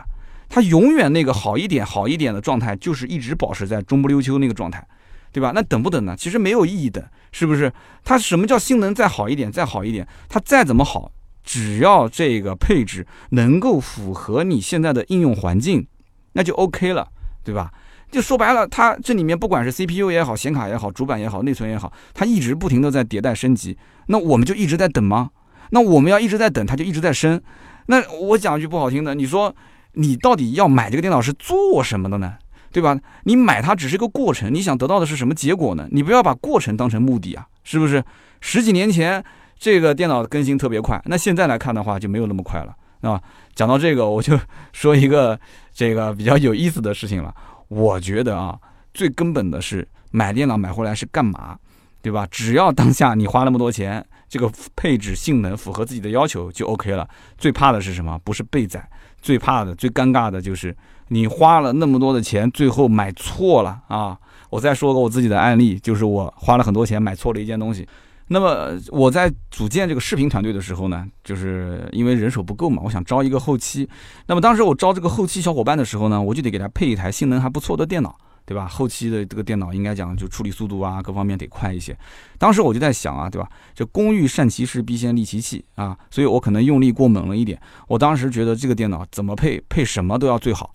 [0.49, 4.85] 它永远那个好一点好一点的状态就是一直保持在中不溜秋那个状态，
[5.31, 5.53] 对吧？
[5.55, 6.17] 那等不等呢？
[6.19, 7.73] 其实没有意义等，是不是？
[8.03, 10.05] 它什么叫性能再好一点再好一点？
[10.29, 11.13] 它再怎么好，
[11.45, 15.87] 只要这个配置能够符合你现在的应用环境，
[16.33, 17.07] 那就 OK 了，
[17.45, 17.71] 对吧？
[18.11, 23.77] 就说白了，它这里面不管是 CPU 也好，显卡也好，主板也好，内存也好，它一直不停的在迭代升级。
[24.07, 25.31] 那我们就一直在等吗？
[25.71, 27.41] 那我们要一直在等，它就一直在升。
[27.87, 29.55] 那我讲句不好听的，你说
[29.93, 32.35] 你到底要买这个电脑是做什么的呢？
[32.71, 32.99] 对吧？
[33.25, 35.89] 你买它只是个过程，你想得到的是什么结果呢？
[35.91, 38.05] 你不要把过程当成目的啊，是不是？
[38.41, 39.25] 十几年前
[39.59, 43.21] 这个电脑更新特别快，那现在来看的话就没有那么快了，啊。
[43.55, 44.39] 讲到这个，我就
[44.73, 45.39] 说一个
[45.75, 47.35] 这个比较有意思的事情了。
[47.69, 48.59] 我觉得啊，
[48.93, 51.59] 最根本的是买电脑买回来是干嘛，
[52.03, 52.27] 对吧？
[52.31, 57.09] 只要当下你花那么多钱，这个配置性能符合自己的要求就 OK 了。
[57.37, 58.19] 最怕的是什么？
[58.25, 58.89] 不是被宰，
[59.21, 60.75] 最怕的、最尴尬的就是
[61.09, 64.19] 你花了那么多的钱，最后买错了啊！
[64.51, 67.87] 我再说个我自己的案例，就是我花了很多钱买错了一件东西。
[68.29, 73.89] 那么我在组建这个视频团队的时候呢，就是因为人手不够嘛，我想招一个后期。
[74.27, 78.15] 那么当时我招这个后期小伙伴的时候呢，我就得给他配一台性能还不错的电脑，
[78.45, 78.67] 对吧？
[78.69, 81.97] 后期的这个电脑应该讲就处理速度啊，各方面得快一些。
[82.37, 83.49] 当时我就在想啊，对吧？
[83.75, 87.59] 这工欲善其事，必先利其器啊，所以我可能用力过猛了一点。
[87.87, 90.71] 我当时觉得这个电脑怎么配，配什么都要最好。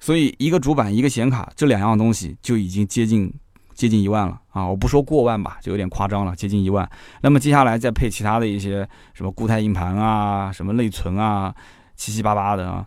[0.00, 3.32] 所以一个主板，一个显卡，这两样东西就已经接近
[3.74, 4.66] 接近一万了啊！
[4.66, 6.88] 我不说过万吧，就有点夸张了，接近一万。
[7.20, 11.54] 那么接下来再配其他的一些什么固态硬盘啊，什么内存啊，
[11.96, 12.86] 七七八八的啊，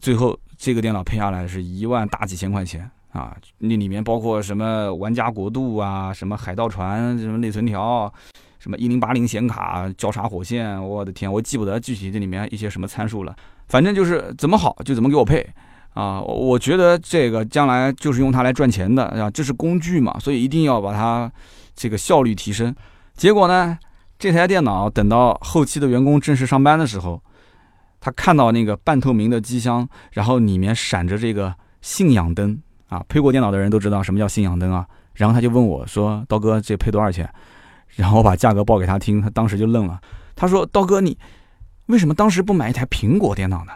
[0.00, 2.88] 最后这个电脑配下来是一万大几千块钱。
[3.12, 8.12] 啊，那里面包括什么玩家国度啊，什么海盗船，什么内存条，
[8.58, 13.34] 什么一零八零显卡，交叉火线，我的天，我记不得具体这里面一些什么参数了。
[13.68, 15.48] 反正就是怎么好就怎么给我配
[15.96, 16.20] 啊！
[16.20, 21.32] 我觉得这个将来就是用它来赚钱的啊，这是工具嘛，所以一定要把它
[21.74, 22.74] 这个效率提升。
[23.14, 23.78] 结果呢，
[24.18, 27.22] 这台电脑等到后期的员工正式上班的时候，
[27.98, 32.60] 他看到那个半透明的机箱，然后里面闪着这个信仰灯。
[32.88, 34.86] 啊，配过电脑的人都知道什么叫信仰灯啊。
[35.14, 37.26] 然后他就问我说：“刀哥，这配多少钱？”
[37.96, 39.98] 然后我把价格报给他听，他当时就愣了。
[40.34, 41.16] 他说：“刀哥，你
[41.86, 43.72] 为什么当时不买一台苹果电脑呢？”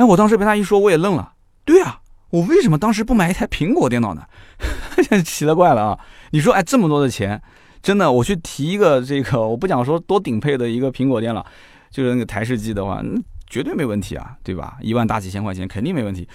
[0.00, 1.34] 哎，我当时被他一说，我也愣了。
[1.66, 4.22] 对啊，我为什么当时不买一台苹果电脑呢？
[5.22, 5.98] 奇了怪了啊！
[6.30, 7.38] 你说，哎，这么多的钱，
[7.82, 11.44] 真的，我去提一个这个，我不讲说多顶配的一个苹果电脑，
[11.90, 14.78] 就是那个台式机的话，那绝对没问题啊，对吧？
[14.80, 16.26] 一万大几千块钱肯定没问题。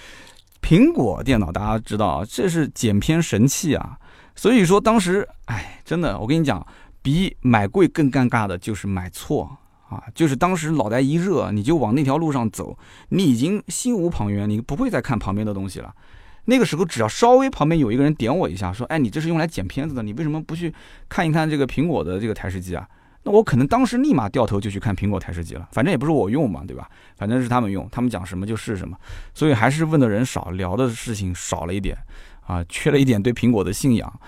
[0.62, 3.98] 苹果电脑大家知道啊，这是剪片神器啊，
[4.36, 6.64] 所以说当时，哎，真的，我跟你讲，
[7.02, 9.50] 比买贵更尴尬的就是买错
[9.88, 12.76] 啊，就是当时脑袋一热，你就往那条路上走，
[13.10, 15.94] 你已经心无旁骛，你不会再看旁边的东西了。
[16.46, 20.72] 那个时候，只要稍微旁边有一个人点我一下，说，哎，你这是用来剪片子的，你为什么不去
[21.08, 22.88] 看一看这个苹果的这个台式机啊？
[23.24, 26.88] 那我可能当时立马掉头就去看苹果台式机了，反正也不是我用嘛，对吧？
[27.16, 28.96] 反正是他们用，他们讲什么就是什么，
[29.34, 31.96] 所以还是问的人少，聊的事情少了一点，
[32.46, 34.20] 啊，缺了一点对苹果的信仰。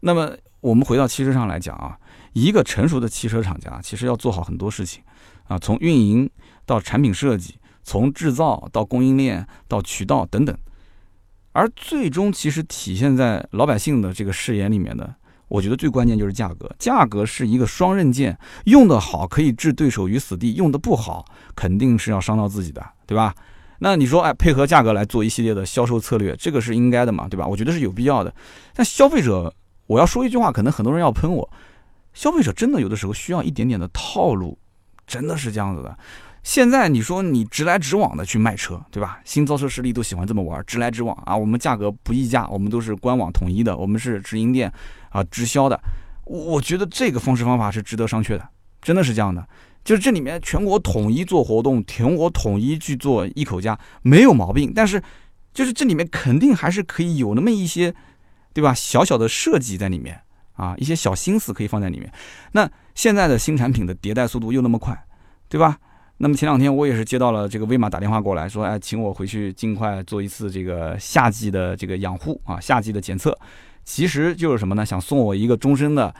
[0.00, 1.98] 那么我们回到汽车上来讲啊，
[2.36, 5.02] 一个成熟的汽车厂家其实要做好很多事情，
[5.44, 6.28] 啊，从运营
[6.66, 10.54] 到产品设计，从制造到供应链到渠道等等，
[11.52, 15.14] 而最终其实体现在老百姓的这个视野里面的。
[15.48, 23.34] 我觉得最关键就是价格，价格是一个双刃剑，用得好可以置对手于死地，用得不好肯定是要伤到自己的，对吧？
[23.78, 27.46] 那你说，哎，配合价格来做一系列的销售策略，这个是应该的嘛，对吧？
[27.46, 28.34] 我觉得是有必要的。
[28.74, 29.54] 但消费者，
[29.86, 31.48] 我要说一句话，可能很多人要喷我，
[32.16, 34.58] 消费者真的有的时候需要一点点的套路，
[35.06, 35.98] 真的是这样子的。
[36.42, 39.20] 现在你说你直来直往的去卖车，对吧？
[39.22, 41.36] 新造车势力都喜欢这么玩，直来直往啊。
[41.36, 44.72] 我们价格不议价，我们都是官网统一的，我们是直营店
[45.10, 45.78] 啊，直销的。
[46.24, 48.48] 我觉得这个方式方法是值得商榷的，
[48.80, 49.46] 真的是这样的。
[49.84, 55.02] 就是这里面全国统一做活动，全国统一去做一口价没有毛病，但是
[55.52, 57.94] 就是这里面肯定还是可以有那么一些，
[58.54, 58.72] 对吧？
[58.72, 60.22] 小小的设计在里面
[60.56, 62.10] 啊，一些小心思可以放在里面。
[62.52, 64.96] 那现在的新产品的迭代速度又那么快，
[65.48, 65.78] 对吧？
[66.18, 73.38] 那么前两天我也是接到了这个威马打电话过来说，哎，请我回去尽快做一次这个夏季的这个养护啊，夏季的检测，
[73.84, 74.86] 其实就是什么呢？
[74.86, 76.14] 想送我一个终身的，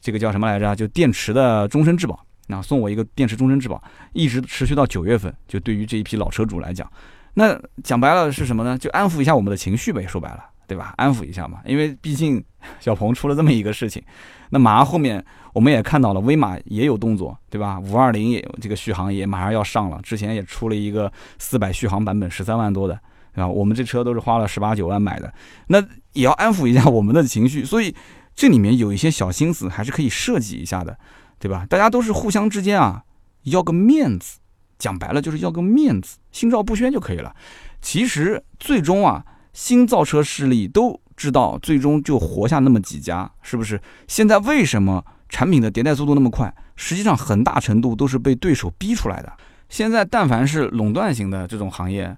[0.00, 0.74] 这个叫什么来着？
[0.74, 3.82] 就电池的终身质保，那送我一个电池终身质保，
[4.14, 5.30] 一直持续到九月份。
[5.46, 6.90] 就对于这一批老车主来讲，
[7.34, 8.78] 那讲白了是什么呢？
[8.78, 10.42] 就安抚一下我们的情绪呗，说白了。
[10.66, 10.94] 对吧？
[10.96, 12.42] 安抚一下嘛，因为毕竟
[12.80, 14.02] 小鹏出了这么一个事情，
[14.50, 17.78] 那马上后面我们也看到了，威马也有动作，对吧？
[17.78, 22.98] 五二零也有这个续航也马上要上了，之前也出了一个四百续航版本，十三万多的，
[23.34, 25.32] 啊，我们这车都是花了十八九万买的，
[25.68, 25.80] 那
[26.12, 27.94] 也要安抚一下我们的情绪，所以
[28.34, 30.98] 这里面有一些小心思还是可以设计一下的，
[31.38, 31.66] 对吧？
[31.68, 33.04] 大家都是互相之间啊，
[33.42, 34.38] 要个面子，
[34.78, 37.34] 讲白了就是要个面子，心照不宣就可以了。
[37.82, 39.24] 其实最终啊。
[39.54, 43.80] 新造车势力都知道，最终就活下那么几家，是不是？
[44.06, 46.52] 现在为什么产品的迭代速度那么快？
[46.76, 49.32] 实际上很大程度都是被对手逼出来的。
[49.68, 52.14] 现在但凡是垄断型的这种行业，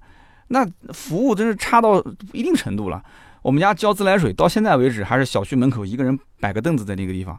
[0.49, 3.03] 那服务真是差到一定程度了。
[3.43, 7.39] 我们家交自来水到现在为止，还是小区门口一个人摆个凳子在那个地方，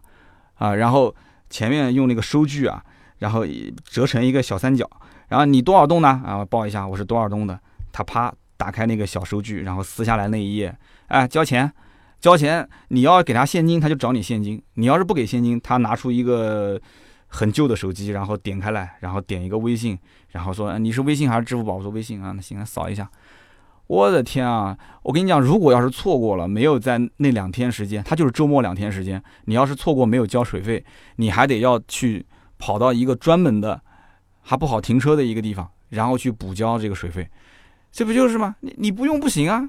[0.56, 1.14] 啊，然后
[1.50, 2.82] 前面用那个收据啊，
[3.18, 3.44] 然后
[3.84, 4.88] 折成一个小三角，
[5.28, 6.22] 然后你多少栋呢？
[6.24, 7.60] 啊，报一下我是多少栋的，
[7.92, 8.32] 他啪。
[8.58, 10.76] 打开那个小收据，然后撕下来那一页，
[11.08, 11.72] 哎，交钱，
[12.20, 12.68] 交钱。
[12.90, 16.82] 你要给他现金，他就找你现金；你要是不给现金，他拿出一个
[17.28, 19.98] 很旧的手机，然后点开来，然后点一个微信，
[20.32, 21.76] 然后说你是微信还是支付宝？
[21.76, 23.10] 我说微信啊，那行，扫一下。
[23.88, 24.78] 我的天啊！
[25.04, 30.84] 我跟你讲，如果要是错过了，没有在那两天时间，他就是周末两天时间，你要是错过没有交水费，
[31.16, 32.26] 你还得要去
[32.58, 33.82] 跑到一个专门的
[34.42, 37.30] 还不好停车的一个地方，然后去补交这个水费。
[37.92, 38.56] 这不就是吗？
[38.62, 39.68] 你你不用不行啊，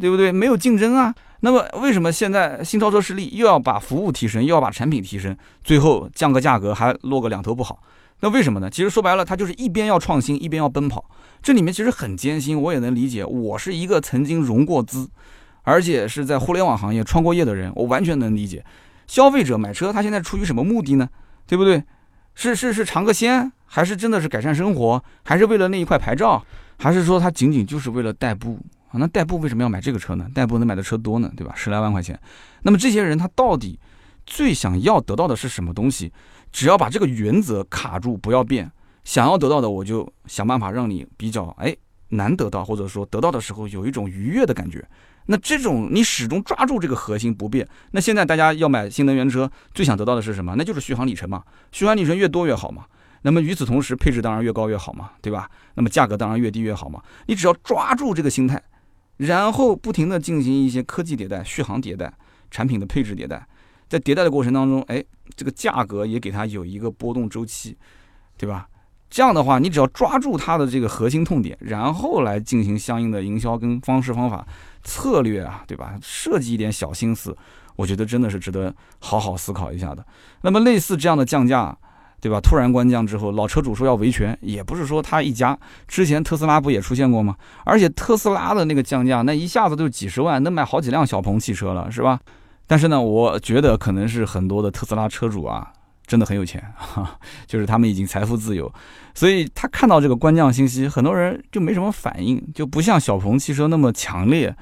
[0.00, 0.32] 对不对？
[0.32, 1.14] 没有竞争啊。
[1.40, 7.80] 那么为什么现在新超车势力又要把服务提升，又要把产品提升，最后降个价格还落个两头不好？
[8.20, 8.70] 那为什么呢？
[8.70, 11.04] 其实说白了，它就是一边要创新，一边要奔跑。
[11.42, 13.22] 这里面其实很艰辛，我也能理解。
[13.22, 15.08] 我是一个曾经融过资，
[15.62, 18.64] 而且是在互联网行业创过业的人，我完全能理解。
[19.06, 21.06] 消费者买车，他现在出于什么目的呢？
[21.46, 21.84] 对不对？
[22.34, 26.42] 是是是尝个鲜，还是真的是改善生活，还是为了那一块牌照，
[26.78, 28.58] 还是说他仅仅就是为了代步？
[28.88, 30.28] 啊，那代步为什么要买这个车呢？
[30.32, 31.52] 代步能买的车多呢，对吧？
[31.56, 32.18] 十来万块钱。
[32.62, 33.78] 那么这些人他到底
[34.24, 36.12] 最想要得到的是什么东西？
[36.52, 38.70] 只要把这个原则卡住，不要变，
[39.04, 41.76] 想要得到的我就想办法让你比较哎
[42.10, 44.86] 难得到，或者说得到的时候有一种愉悦的感觉。
[45.26, 47.66] 那这种你始终抓住这个核心不变。
[47.90, 50.54] 那现在大家要买新能源车，最想得到的是什么？
[50.56, 52.84] 那就是续航里程嘛，续航里程越多越好嘛。
[53.26, 55.50] 那么与此同时，配置当然越高越好嘛，对吧？
[55.74, 57.02] 那么价格当然越低越好嘛。
[57.26, 58.62] 你只要抓住这个心态。
[59.16, 62.12] 然后不停地进行一些科技迭代、续航迭代、
[62.50, 63.44] 产品的配置迭代，
[63.88, 65.02] 在迭代的过程当中，哎，
[65.34, 67.76] 这个价格也给它有一个波动周期，
[68.36, 68.68] 对吧？
[69.08, 74.46] 这样的话，你只要抓住它的这个核心痛点，然后来进行相应的营销跟方式方法
[74.84, 75.98] 策略啊，对吧？
[76.02, 77.34] 设计一点小心思，
[77.74, 80.04] 我觉得真的是值得好好思考一下的。
[80.42, 81.76] 那么类似这样的降价。
[82.20, 82.40] 对吧？
[82.40, 85.56] 突然关降之后，老车主说要维权，也不是说他一家。
[85.86, 87.36] 之前特斯拉不也出现过吗？
[87.64, 92.18] 而且特斯拉的那个降价，那一下子就几十万，能买好几辆小鹏汽车了，是吧？
[92.66, 95.70] 但是呢，我觉得可能是很多的特斯拉车主啊，
[96.06, 98.72] 真的很有钱，哈， 就是他们已经财富自由，
[99.14, 104.52] 所以他看到这个关降信息，很多人就没什么反应，就不像小鹏汽车那么强烈。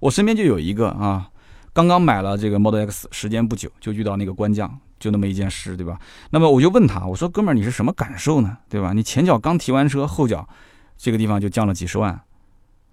[0.00, 1.28] 我身边就有一个啊，
[1.72, 4.76] 刚刚买了这个 Model X，时间不久就遇到那个关降。
[5.02, 5.98] 就那么一件事，对吧？
[6.30, 8.56] 那么我就问他，我说：“哥们儿，你是什么感受呢？
[8.68, 8.92] 对吧？
[8.92, 10.48] 你前脚刚提完车，后脚
[10.96, 12.20] 这个地方就降了几十万，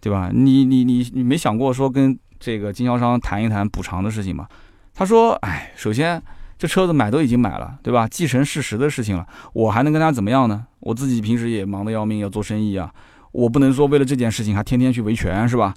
[0.01, 0.31] 对吧？
[0.33, 4.47] 你你你你没想过说跟这个经销商谈一谈补偿的事情吗？”
[4.95, 6.19] 他说：“哎，首先
[6.57, 8.07] 这车子买都已经买了，对吧？
[8.07, 10.65] 既成事实的事情了，我还能跟他怎么样呢？
[10.79, 12.91] 我自己平时也忙得要命，要做生意啊，
[13.31, 15.75] 我不能说为了这件事情还天天去维权，是吧？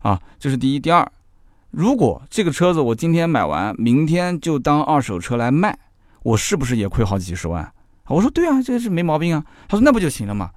[0.00, 0.78] 啊，这是第一。
[0.78, 1.10] 第二。”
[1.70, 5.78] 如果这个车子我今天买完，明天就当二手车来卖，
[6.22, 7.72] 我是不是也亏好几十万？
[8.08, 9.44] 我说对啊，这是没毛病啊。
[9.68, 10.50] 他说那不就行了吗？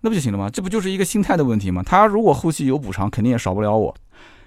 [0.00, 0.50] 那不就行了吗？
[0.50, 1.80] 这不就是一个心态的问题吗？
[1.84, 3.94] 他如果后期有补偿，肯定也少不了我。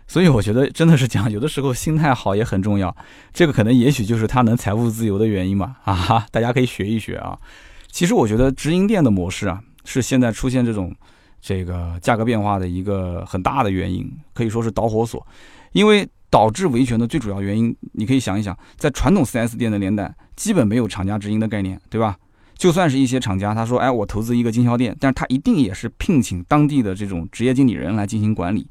[0.06, 2.94] 所以我觉得真的是讲，有的时候心态好也很重要。
[3.34, 5.78] 这个可能也许就是他能财富自由的原因嘛。
[5.86, 7.40] 啊哈，大家可以学一学啊。
[7.90, 10.94] 其实我觉得直营店的模式啊，是现在出现这种
[11.40, 15.26] 这个价格变化的一个很大的原因，可以说是导火索。
[15.76, 22.16] 因为导致维权的最主要原因，你可以想一想，在传统 4S 店的年代，基本没有厂家直营的概念，对吧？
[22.58, 28.66] 就算是一些厂家，他说，哎，我投资一个经销店，但是他一定也是聘请当地的这种职业经理人来进行管理。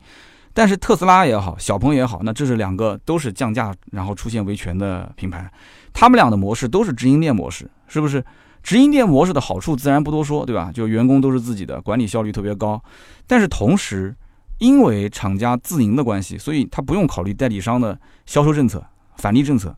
[0.54, 5.52] 但是特斯拉也好，小鹏也好，那这是两个都是降价然后出现维权的品牌，
[5.92, 8.24] 他们俩的模式都是直营店模式，是不是？
[8.62, 10.70] 直营店模式的好处自然不多说，对吧？
[10.72, 12.82] 就员工都是自己的，管理效率特别高，
[13.26, 14.16] 但是同时。
[14.64, 18.82] 因为厂家自营的关系，所以他不用考虑代理商的销售政策、
[19.18, 19.76] 返利政策，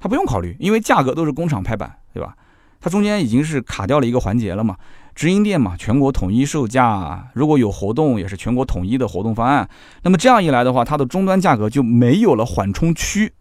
[0.00, 2.36] 他不用考虑，因为价格都是工厂拍板，对吧？
[2.80, 4.76] 它中间已经是卡掉了一个环节了嘛。
[5.14, 9.68] 直营店嘛，全国统一售价，如果有活动也是全国统一的活动方案。
[10.02, 13.32] 那么这样一来的话，它的终端价格就没有了缓冲区，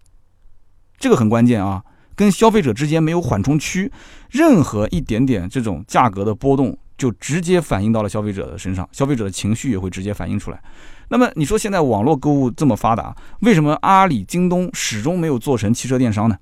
[0.99, 1.84] 这个很关键啊。
[2.15, 3.91] 跟消费者之间没有缓冲区，
[4.29, 6.77] 任何一点点这种价格的波动。
[6.97, 10.62] 就直接反映到了消费者的身上，消费者的情绪也会直接反映出来。
[11.10, 16.38] 那么你说现在网络购物这么发达，为什么阿里、京东始终没有做成汽车电商呢？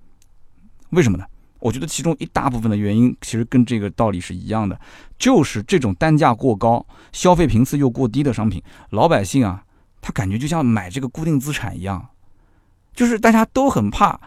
[0.92, 1.26] 为什么呢？
[1.60, 4.80] 我觉得其中一大部分的原因其实跟这个道理是一样的，
[5.18, 9.64] 就是这种单价过高、消费频次又过低的商品，老百姓啊，
[10.02, 12.10] 他感觉就像买这个固定资产一样，
[12.94, 14.20] 就是大家都很怕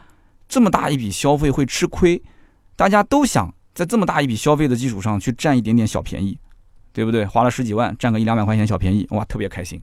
[0.48, 2.22] 这么大一笔消费会吃亏，
[2.76, 3.52] 大家都想。
[3.74, 6.38] 在这么大一笔消费的基础上去占一点点小便宜，
[6.92, 7.26] 对不对？
[7.26, 9.82] 花了十几万占个一两百块钱小便宜，哇，特别开心。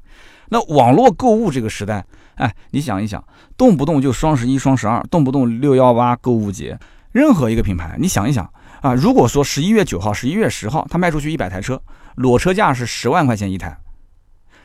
[0.49, 3.21] 那网络购物这个时代，哎，你想一想，
[3.57, 6.79] 动不动就双十一、双十二，动不动六幺八购物节，
[7.11, 8.49] 任何一个品牌，你想一想
[8.81, 11.81] 啊，如果说十一月九号、十一月十号他卖出去一百台车，
[12.15, 13.77] 裸车价是十万块钱一台，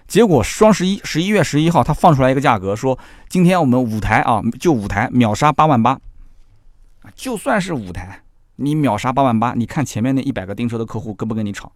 [0.06, 2.96] 结果双十一、十一月十一号他放出来一个价格，说
[3.28, 5.98] 今天我们五台啊，就五台秒杀八万八，
[7.16, 8.22] 就算是五台。
[8.56, 11.72] 你秒杀八万八，你看前面那一百个订车的客户跟不跟你吵？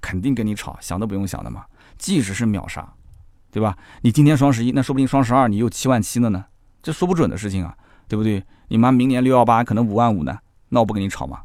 [0.00, 1.64] 肯定跟你吵，想都不用想的嘛。
[1.98, 2.94] 即使是秒杀，
[3.50, 3.76] 对吧？
[4.00, 6.46] 你今天双十一，那说不定双十二你又七万七了呢，
[6.82, 7.76] 这说不准的事情啊，
[8.08, 8.42] 对不对？
[8.68, 10.38] 你妈明年六幺八可能五万五呢，
[10.70, 11.40] 那我不跟你吵嘛。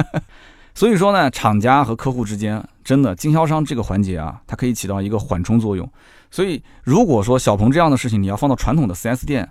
[0.74, 5.90] 所以说呢，厂家和客户之间真的经销商这个环节啊，它可以起到一个缓冲作用。
[6.30, 9.48] 所以如果说小鹏这样的事情，你要放到传统的 4S 店，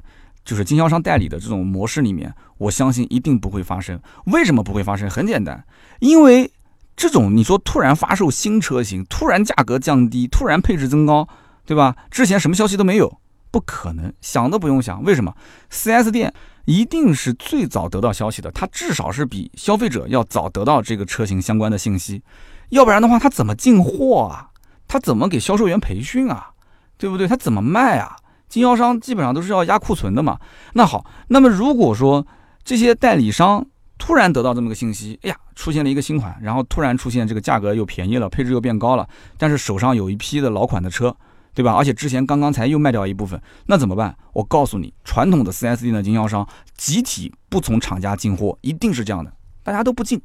[0.50, 4.02] 就是经销商代理的这种模式里面，我相信一定不会发生。
[4.26, 5.08] 为什么不会发生？
[5.08, 5.64] 很简单，
[6.00, 6.52] 因为
[6.98, 11.28] 这种你说突然发售新车型，突然价格降低，突然配置增高，
[11.68, 11.96] 对吧？
[12.10, 13.20] 之前什么消息都没有，
[13.52, 15.04] 不可能，想都不用想。
[15.04, 15.36] 为什么
[15.72, 16.34] ？4S 店
[16.66, 22.24] 一定是最早得到消息的，它至少是比消费者要早得到这个车型相关的信息，
[22.70, 24.50] 要不然的话，它怎么进货啊？
[24.88, 26.54] 它怎么给销售员培训啊？
[26.98, 27.28] 对不对？
[27.28, 28.16] 他怎么卖啊？
[28.50, 30.38] 经销商基本上都是要压库存的嘛。
[30.74, 32.26] 那好，那么如果说
[32.64, 33.66] 这些代理商
[33.98, 41.16] 突然得到这么个信息，哎呀，出现了一个新款，然后突然出现这个价格又便宜了，配置又变高了，但是手上有一批的老款的车，
[41.54, 41.74] 对吧？
[41.74, 44.16] 而且之前刚刚才又卖掉一部分，那怎么办？
[44.34, 49.32] 我告诉你，传统的 4S 店的经销商集体不从厂家进货，一定是这样的，
[49.64, 50.22] 大家都不进。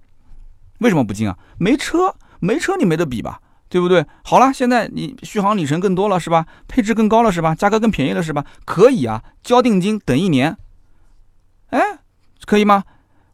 [0.78, 1.36] 为什么不进啊？
[1.58, 3.40] 没车，没车你没得比吧？
[3.74, 4.06] 对不对？
[4.22, 6.46] 好了，现在你续航里程更多了是吧？
[6.68, 7.56] 配置更高了是吧？
[7.56, 8.44] 价格更便宜了是吧？
[8.64, 10.56] 可以啊，交定金等一年。
[11.70, 11.80] 哎，
[12.46, 12.84] 可以吗？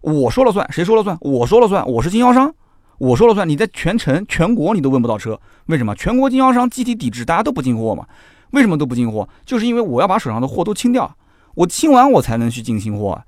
[0.00, 1.18] 我说了算，谁说了算？
[1.20, 2.54] 我说了算，我是经销商，
[2.96, 3.46] 我说了算。
[3.46, 5.94] 你在全城全国你都问不到车，为什么？
[5.94, 8.06] 全国经销商集体抵制，大家都不进货嘛？
[8.52, 9.28] 为什么都不进货？
[9.44, 11.14] 就是因为我要把手上的货都清掉，
[11.54, 13.22] 我清完我才能去进新货，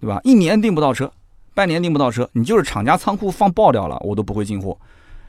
[0.00, 0.18] 对吧？
[0.24, 1.12] 一年订不到车，
[1.52, 4.78] 半年订不到车，你就是厂家仓库放爆掉了，我都不会进货。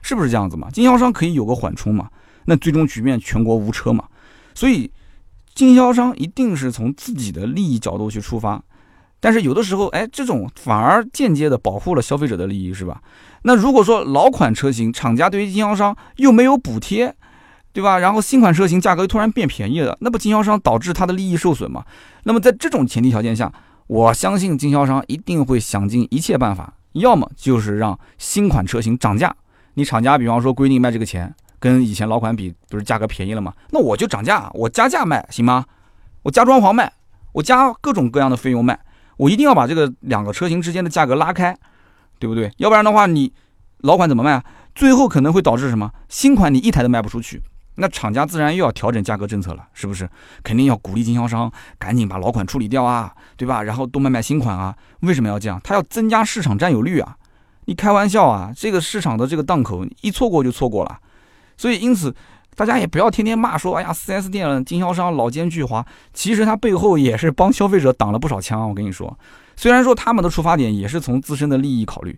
[0.05, 0.69] 是不是这样子嘛？
[0.71, 2.07] 经销商可以有个缓冲嘛？
[2.45, 4.03] 那最终局面全国无车嘛？
[4.53, 4.91] 所以
[5.55, 8.63] 经销商一定是从自己的利益角度去出发，
[9.19, 13.01] 但是有的时候，哎，这种反而间接的保护了消费者的利益，是吧？
[13.41, 17.15] 那如果说老款车型厂家对于经销商又没有补贴，
[17.73, 17.97] 对吧？
[17.97, 21.83] 然后新款车型价格突然变便宜了，那不经销商导致他的利益受损吗？
[22.25, 23.51] 那么在这种前提条件下，
[23.87, 29.35] 我相信经销商一定会想尽一切办法，要么就是让新款车型涨价。
[29.75, 33.53] 你厂家比方说规定卖这个钱，跟以前老款比，不是价格便宜了吗？
[33.71, 35.65] 那我就涨价，我加价卖行吗？
[36.23, 36.91] 我加装潢卖，
[37.33, 38.79] 我加各种各样的费用卖，
[39.17, 41.55] 我一定要把这个两个车型之间的价格拉开，
[42.17, 42.51] 对不对？
[42.57, 43.31] 要不然的话，你
[43.79, 44.43] 老款怎么卖？
[44.73, 45.91] 最后可能会导致什么？
[46.09, 47.41] 新款你一台都卖不出去，
[47.75, 50.09] 那厂家自然又要调整价格政策了，是不是？
[50.43, 53.61] 肯定要鼓励经销商赶紧把老款处理掉啊，对吧？
[53.61, 54.75] 然后多卖卖新款啊？
[55.01, 55.59] 为什么要这样？
[55.63, 57.17] 他要增加市场占有率啊。
[57.65, 58.51] 你开玩笑啊！
[58.55, 60.99] 这个市场的这个档口一错过就错过了，
[61.57, 62.15] 所以因此
[62.55, 65.83] 大家也不要天天骂说，哎呀，4S 店经销商老奸巨猾。
[66.13, 68.69] 其实他背后也是帮消费者挡了不少枪。
[68.69, 69.17] 我跟你说，
[69.55, 72.17] 虽然说他们的出发点也是从自身的利益考虑，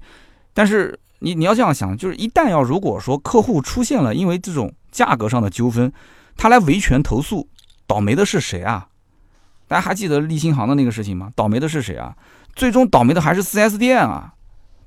[0.54, 5.92] 但是你你要这样想，就是一旦要如果说客户出现了因为这种价格上的纠纷，
[6.36, 7.48] 他来维权投诉，
[7.88, 8.88] 倒霉的是谁啊？
[9.68, 11.32] 大家还记得立新行的那个事情吗？
[11.36, 12.16] 倒霉的是谁啊？
[12.56, 14.34] 最终倒霉的还是 4S 店啊！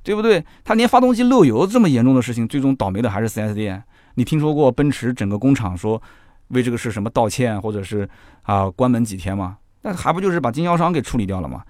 [0.03, 0.44] 对不对？
[0.64, 3.82] 他连发动机漏油这么严重的事情，最终倒霉的还是 4S 店。
[4.14, 6.01] 你听说过奔驰整个工厂说
[6.48, 8.09] 为这个事什么道歉，或者是
[8.42, 9.59] 啊关门几天吗？
[9.82, 11.62] 那还不就是把经销商给处理掉了吗？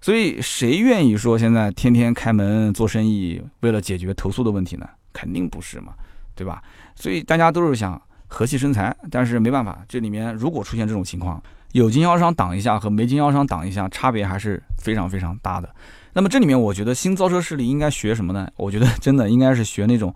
[0.00, 4.88] 所以谁愿意说现在天天开门做生意，为了解决投诉的问题呢？
[5.12, 5.92] 肯定不是嘛，
[6.34, 6.62] 对吧？
[6.94, 11.42] 所以大家都是想和气生财，但是没办法，这里面如果出现这种情况，
[11.72, 15.68] 有经销商挡一下和没经销商挡一下，差别还是非常非常大的。
[16.14, 18.48] 那么这里面，我觉得新造车势力应该学什么呢？
[18.56, 20.14] 我觉得真的应该是学那种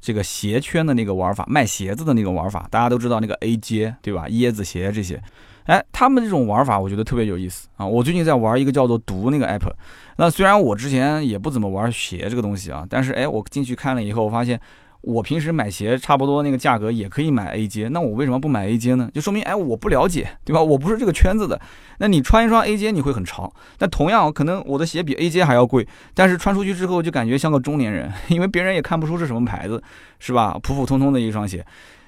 [0.00, 2.66] 这个鞋圈的那个玩法，卖鞋子的那个玩法。
[2.70, 4.26] 大家都知道那个 A 街，对吧？
[4.28, 5.22] 椰子鞋这些，
[5.64, 7.84] 哎，他们这种玩法我觉得特别有意思啊！
[7.86, 9.70] 我最近在玩一个叫做“毒”那个 app。
[10.16, 14.60] 那虽然我之前也不怎么玩鞋这个东西啊，但是哎，我进去看了以后，我发现。
[15.02, 19.10] 我平时买鞋差不多那个价格也可以买 A 阶，那我为什么不买 A 阶呢？
[19.12, 20.62] 就说明哎我不了解，对吧？
[20.62, 21.60] 我不是这个圈子的。
[21.98, 29.82] 那你穿一双 A 阶你会很潮，但同样可能我的鞋比 A 阶还要贵，但是穿出去之后就感觉像个中年人， 因为别人也看不出是什么牌子，
[30.18, 30.56] 是吧？
[30.62, 31.66] 普普通通的一双鞋，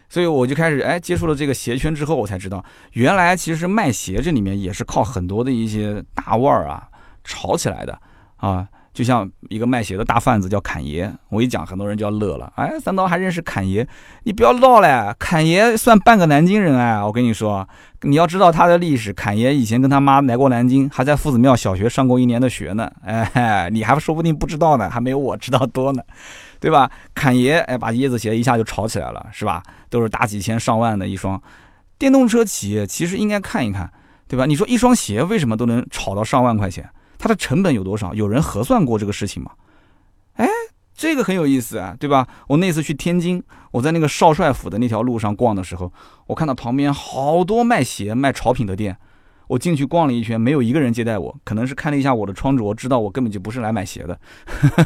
[0.09, 6.89] 所以我就开始哎接触了这个鞋圈之后，我才知道原来其实卖鞋这里面也是靠很多的一些大腕儿啊
[7.25, 7.99] 炒起来的
[8.37, 8.69] 啊。
[8.95, 12.51] 就像一个卖鞋的大贩子叫侃爷，我一讲很多人就要乐了。
[12.55, 13.87] 哎，三刀还认识侃爷？
[14.23, 15.13] 你不要闹嘞！
[15.19, 17.69] 侃爷算半个南京人哎，我跟你说，
[18.03, 19.13] 你要知道他的历史。
[19.13, 22.89] 侃爷以前跟他妈来过南京，还在夫子庙小学上过一年的学呢。
[23.05, 26.01] 哎，你还说不定不知道呢，还没有我知道多呢，
[26.61, 26.89] 对吧？
[27.17, 29.61] 侃爷哎，把椰子鞋一下就炒起来了，是吧？
[29.91, 31.43] 都是大几千上万的一双。
[31.99, 33.91] 电动车企业其实应该看一看，
[34.29, 34.47] 对吧？
[34.47, 36.89] 你说一双鞋为什么都能炒到上万块钱？
[37.19, 38.15] 它的成本有多少？
[38.15, 39.53] 有人核算过这个事情吗？
[40.35, 40.49] 哎，
[40.95, 42.27] 这个很有意思啊，对吧？
[42.49, 43.43] 我那次去天津，
[43.73, 45.93] 我在那个少帅府的那条路上逛的时候，
[46.27, 48.97] 我看到旁边好多卖鞋、卖潮品的店，
[49.49, 54.19] 我进去逛了一圈，没有一个人接待我，可能是看了一下我的穿着，知道我根本就不是来买鞋的。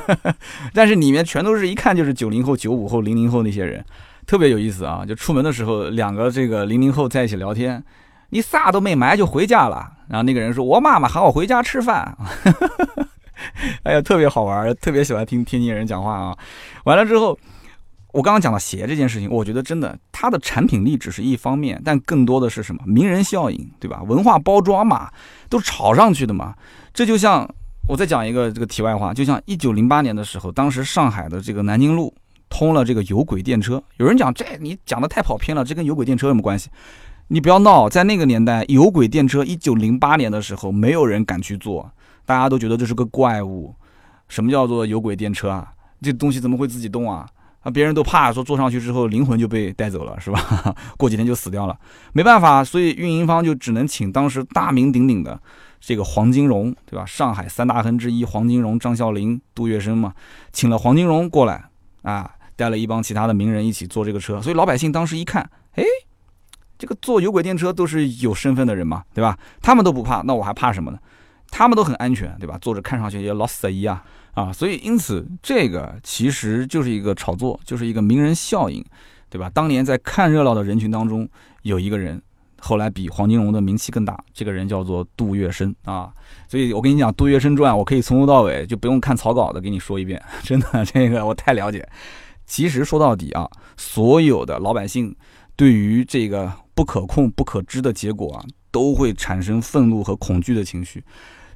[0.75, 3.85] 但是里面全都是一看就是九零后、九五后、零零后那些人，
[4.27, 5.05] 特别有意思啊！
[5.07, 7.83] 就出门的时候，两个这个零零后在一起聊天，
[8.31, 9.93] 你啥都没买就回家了。
[10.09, 12.17] 然后那个人说：“我妈妈喊我回家吃饭。
[13.85, 16.37] ”哎呀，特别好玩，特别喜欢听天津人讲话啊！
[16.85, 17.39] 完了之后。
[18.11, 22.83] 我刚刚讲到鞋这件事情，我觉得真的，它的产品力只是一方面，但更多的是什么？
[22.87, 24.03] 名人效应，对吧？
[24.03, 25.13] 文化包装嘛，
[25.51, 26.55] 都炒上去的嘛。
[26.95, 27.47] 这就像
[27.87, 32.13] 我再讲一个这个题外话，就像一九零八年的时候，当时上海的这个南京路
[32.49, 36.71] 通了这个有轨电车，有人讲这你讲的太跑偏了，这跟有轨电车有什么关系？
[37.29, 41.91] 你不要闹，在那个年代，有轨电车一九零八年的时候，没有人敢去做，
[42.25, 43.75] 大家都觉得这是个怪物。
[44.29, 45.71] 什么叫做有轨电车啊？
[46.01, 47.29] 这东西怎么会自己动啊？
[47.61, 50.75] 啊，别人都怕说坐上去之后灵魂就被带走了，是吧？
[50.97, 51.79] 过几天就死掉了，
[52.13, 55.39] 没办法，所以运营方就只能请当时大名鼎鼎的
[55.81, 57.05] 这个黄金荣，对吧？
[57.05, 60.15] 上海三大亨之一黄金荣、张啸林、杜月笙嘛，
[60.53, 61.65] 请了黄金荣过来
[62.03, 65.83] 啊，带了一帮其他的名人一起坐这个车，所以老百姓当时一看，哎，
[66.79, 69.37] 这个坐有轨电车都是有身份的人嘛，对吧？
[69.61, 70.99] 他们都不怕，那我还怕什么呢？
[71.51, 72.57] 他们都很安全，对吧？
[72.61, 74.05] 坐着看上去也老色一啊。
[74.35, 78.85] 啊，所以因此这个其实就是一个炒作，就是一个名人效应，
[79.29, 79.51] 对吧？
[79.53, 81.29] 当年在看热闹的人群当中，
[81.63, 82.23] 有一个人，
[82.61, 86.13] 后来比黄金荣的名气更大，这个人叫做杜月笙啊。
[86.47, 91.89] 所以我跟你讲《杜月笙传》，我可以从头到尾就不用看草稿的给你说一遍， 真的，这个我太了解。
[92.47, 95.17] 其实说到底啊，所有的老百姓
[95.57, 101.03] 对于这个不可控、不可知的结果啊，都会产生愤怒和恐惧的情绪。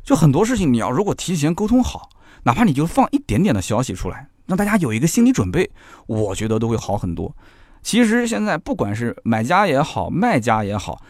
[0.03, 2.09] 就很多事情，你要如果提前沟通好。
[2.43, 5.71] 哪怕你就放一点点的消息出来，让大家有一个心理准备，
[6.09, 7.33] 我觉得都会好很多。
[7.83, 11.01] 其实现在不管是买家也好，卖家也好，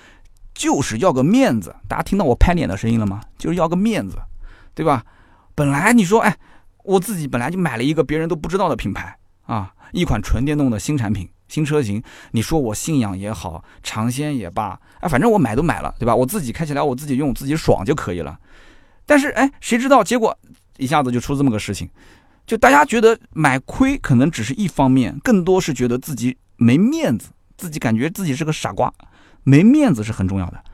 [0.52, 1.74] 就是要个面子。
[1.88, 3.22] 大家听到我拍脸的声音了吗？
[3.38, 4.18] 就是要个面子，
[4.74, 5.06] 对吧？
[5.54, 6.36] 本来你说，哎，
[6.84, 12.02] 我自己本来就买了一个别人都不知道的品牌啊，一款纯电动的新产品、新车型。
[12.30, 16.16] 你说我信仰也好，尝鲜也罢，哎，反正我买都买了，对吧？
[16.16, 18.38] 我自己开起来，我自己用，自己爽就可以了。
[19.04, 20.34] 但是，哎，谁知道结果？
[20.78, 21.90] 一下子就出这么个事情，
[22.46, 27.28] 就大家觉得买亏可能只是一方面，更多是觉得自己没面子，
[27.58, 28.90] 自己感觉自己是个傻瓜，
[29.44, 30.64] 没面子是很重要的。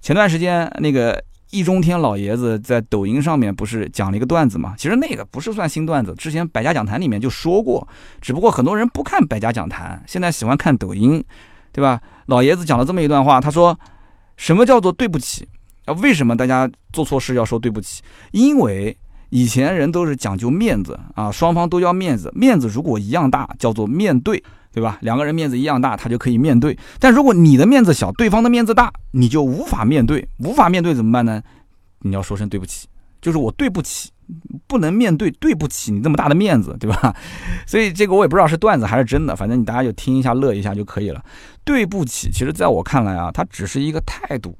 [0.00, 1.20] 前段时间那个
[1.50, 4.74] 易中天老爷子在抖音上面不是讲了一个段子嘛？
[4.76, 7.86] 其实那个不是算新段子，之前百家讲坛里面就说过，
[8.20, 11.24] 只不过很多人不看百家讲坛，现在喜欢看抖音，
[11.72, 12.00] 对吧？
[12.26, 13.78] 老爷子讲了这么一段话，他说
[14.36, 15.48] ：“什么叫做对不起？
[15.86, 18.02] 啊，为什么大家做错事要说对不起？
[18.32, 18.96] 因为。”
[19.30, 24.42] 以前人都是讲究面子啊，双方都要面子，面子如果一样大，叫做面对，
[24.78, 24.96] 对吧？
[25.00, 26.78] 两个人面子一样大，他就可以面对。
[27.00, 31.42] 但如果你的面子小，对方的面子大，你就无法面对，无法面对怎么办呢？
[32.02, 32.86] 你要说声对不起，
[33.20, 34.10] 就是我对不起，
[34.68, 37.12] 不能面对，对不起你这么大的面子，对吧？
[37.66, 41.20] 所以这个我也不知道是段子还是真的，反正你大家就听一下乐一下就可以了。
[41.64, 44.56] 对不起，其实在我看来啊，它只是一个态度。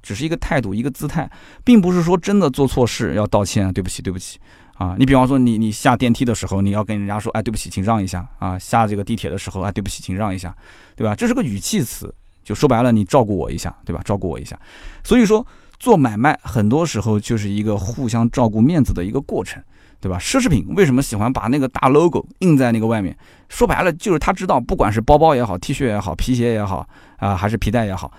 [0.00, 1.30] 只是一个态度，一个姿态，
[1.64, 4.38] 并不是说真的做错事要道歉，对不起，对不起
[4.78, 4.94] 啊！
[4.96, 8.56] 你比方说，你你下电梯的时候，你要跟人家说，哎，对不起，请让一下啊！
[8.56, 10.54] 下这个地铁的时候，哎，对不起，请让一下，
[10.94, 11.16] 对吧？
[11.16, 12.14] 这是个语气词，
[12.44, 14.00] 就说白了，你照顾我一下，对吧？
[14.04, 14.56] 照顾我一下。
[15.02, 15.44] 所以说，
[15.80, 19.60] 做买卖很多时候就是一个互相照顾面子的一个过程，
[20.00, 20.16] 对吧？
[20.20, 23.16] 奢侈品为什么喜欢把那个大 logo 印在那个外面？
[23.48, 28.12] 说白了，就是他知道，不管是包包也好，T 恤也好，皮鞋也好，啊，还是皮带也好，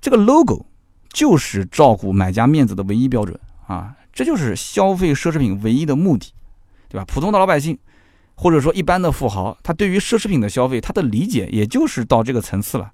[0.00, 0.66] 这个 logo。
[1.12, 3.36] 就是照顾买家面子的唯一标准
[3.66, 3.92] 啊！
[4.12, 6.32] 这就是消费奢侈品唯一的目的，
[6.88, 7.04] 对吧？
[7.06, 7.78] 普通的老百姓，
[8.34, 12.90] 或者说一般的富豪，他对于奢侈品的消费，他的理解也就是到这个层次了。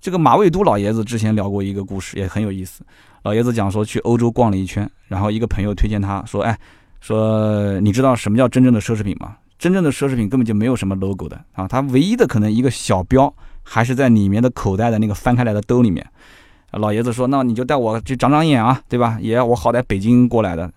[0.00, 2.84] 这个马未都老爷子之前聊过一个故事，也很有意思。
[3.22, 6.58] 老爷子讲说去欧洲逛了一圈，然后一个朋友推荐他说：“哎，
[7.00, 9.36] 说你知道什么叫真正的奢侈品吗？
[9.58, 16.06] 真正的奢侈品根本就没有什么 logo 的啊，它唯一的可能一个小标还是在里面的口袋的那个翻开来的兜里面。”
[16.76, 19.18] 老爷子说：“那你就带我去长长眼啊，对吧？
[19.20, 20.70] 爷，我好歹北京过来的，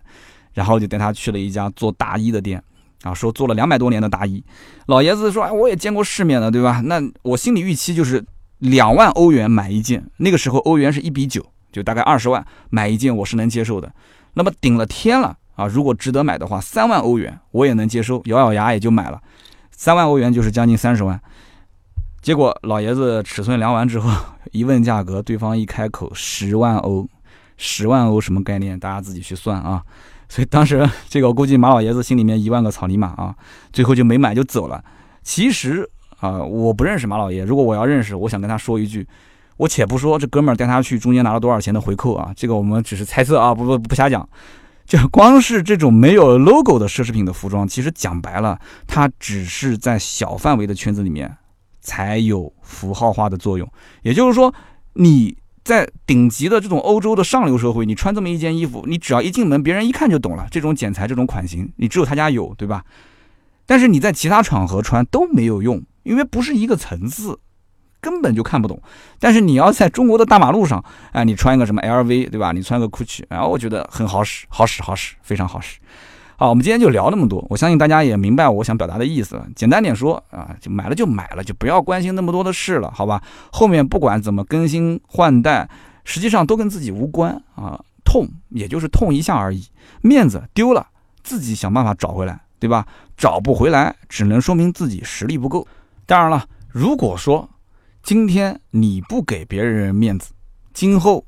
[0.54, 2.62] 然后就带他去了一家做大衣的店，
[3.04, 4.44] 啊，说做了两百多年的大衣。
[4.88, 6.82] 老爷子说：哎，我也见过世面的，对吧？
[6.86, 8.24] 那我心理预期就是
[8.60, 13.92] 两万欧元买一件，那个时候欧元是一比九，就大概二十万买一件，我是能接受的。
[14.34, 15.66] 那么顶了天了啊！
[15.66, 19.20] 如果值得买的话，三万欧元我也能接受，咬咬牙也就买了。
[19.72, 21.20] 三万欧元就是将近三十万。”
[22.22, 24.12] 结果老爷子尺寸量完之后，
[24.52, 27.08] 一问价格，对方一开口十万欧，
[27.58, 28.78] 十万欧什么概念？
[28.80, 29.82] 大家自己去算啊。
[30.30, 33.34] 所以当时这个我估计马老爷子心里面一万个草泥马啊，
[33.72, 34.84] 最后就没买就走了。
[35.24, 35.90] 其实
[36.20, 39.08] 啊，我不认识马老爷，如果我要认识，我想跟他说一句：
[39.56, 44.28] 我且不说这哥们儿带他去中间拿了多少钱的回扣啊，这个我们只是猜测啊，不不不瞎讲。
[44.86, 51.34] 就光是这种没有 logo 的奢侈品的服装，其实讲白了，它只是在小范围的圈子里面
[51.88, 53.66] 才有符号化的作用。
[54.02, 54.54] 也就是说，
[54.96, 62.84] 你在顶级的这种欧洲的上流社会，你穿这么一件衣服，你只要一进门，别人一看就懂了，这种剪裁、这种款型，你只有他家有，对吧？
[63.66, 67.40] 但是你在其他场合穿都没有用，因为不是一个层次。
[68.00, 68.80] 根本就看不懂，
[69.20, 70.82] 但是你要在中国的大马路上，
[71.14, 72.52] 哎，你穿一个什么 LV，对吧？
[72.52, 75.80] 你穿个 GUCCI，然后我觉得很好使，好使，好使，非常好使。
[76.40, 79.42] 好，我们今天就聊那么多，我相信大家也明白我想表达的意思。
[79.56, 83.24] 简单点说啊，就买了就买了，就不要关心那么多的事了，好吧？
[83.52, 85.68] 后面不管怎么更新换代，
[86.04, 89.66] 实际上都跟自己无关啊，痛也就是痛一下而已，
[90.04, 90.86] 面子丢了，
[91.24, 92.86] 自己想办法找回来，对吧？
[93.18, 95.68] 找不回来，只能说明自己实力不够。
[96.06, 97.50] 当然了，如果说
[98.04, 100.34] 今天你不给别人面子，
[100.72, 101.26] 今后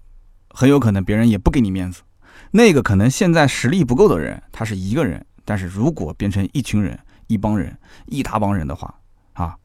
[0.54, 2.04] 很有可能别人也不给你面子。
[2.52, 6.98] 那个可能现在实力不够的人，他是一个人，但是如果变成一群人、
[7.28, 7.78] 一帮人、
[8.08, 8.94] 一大帮人的话，
[9.34, 9.56] 啊，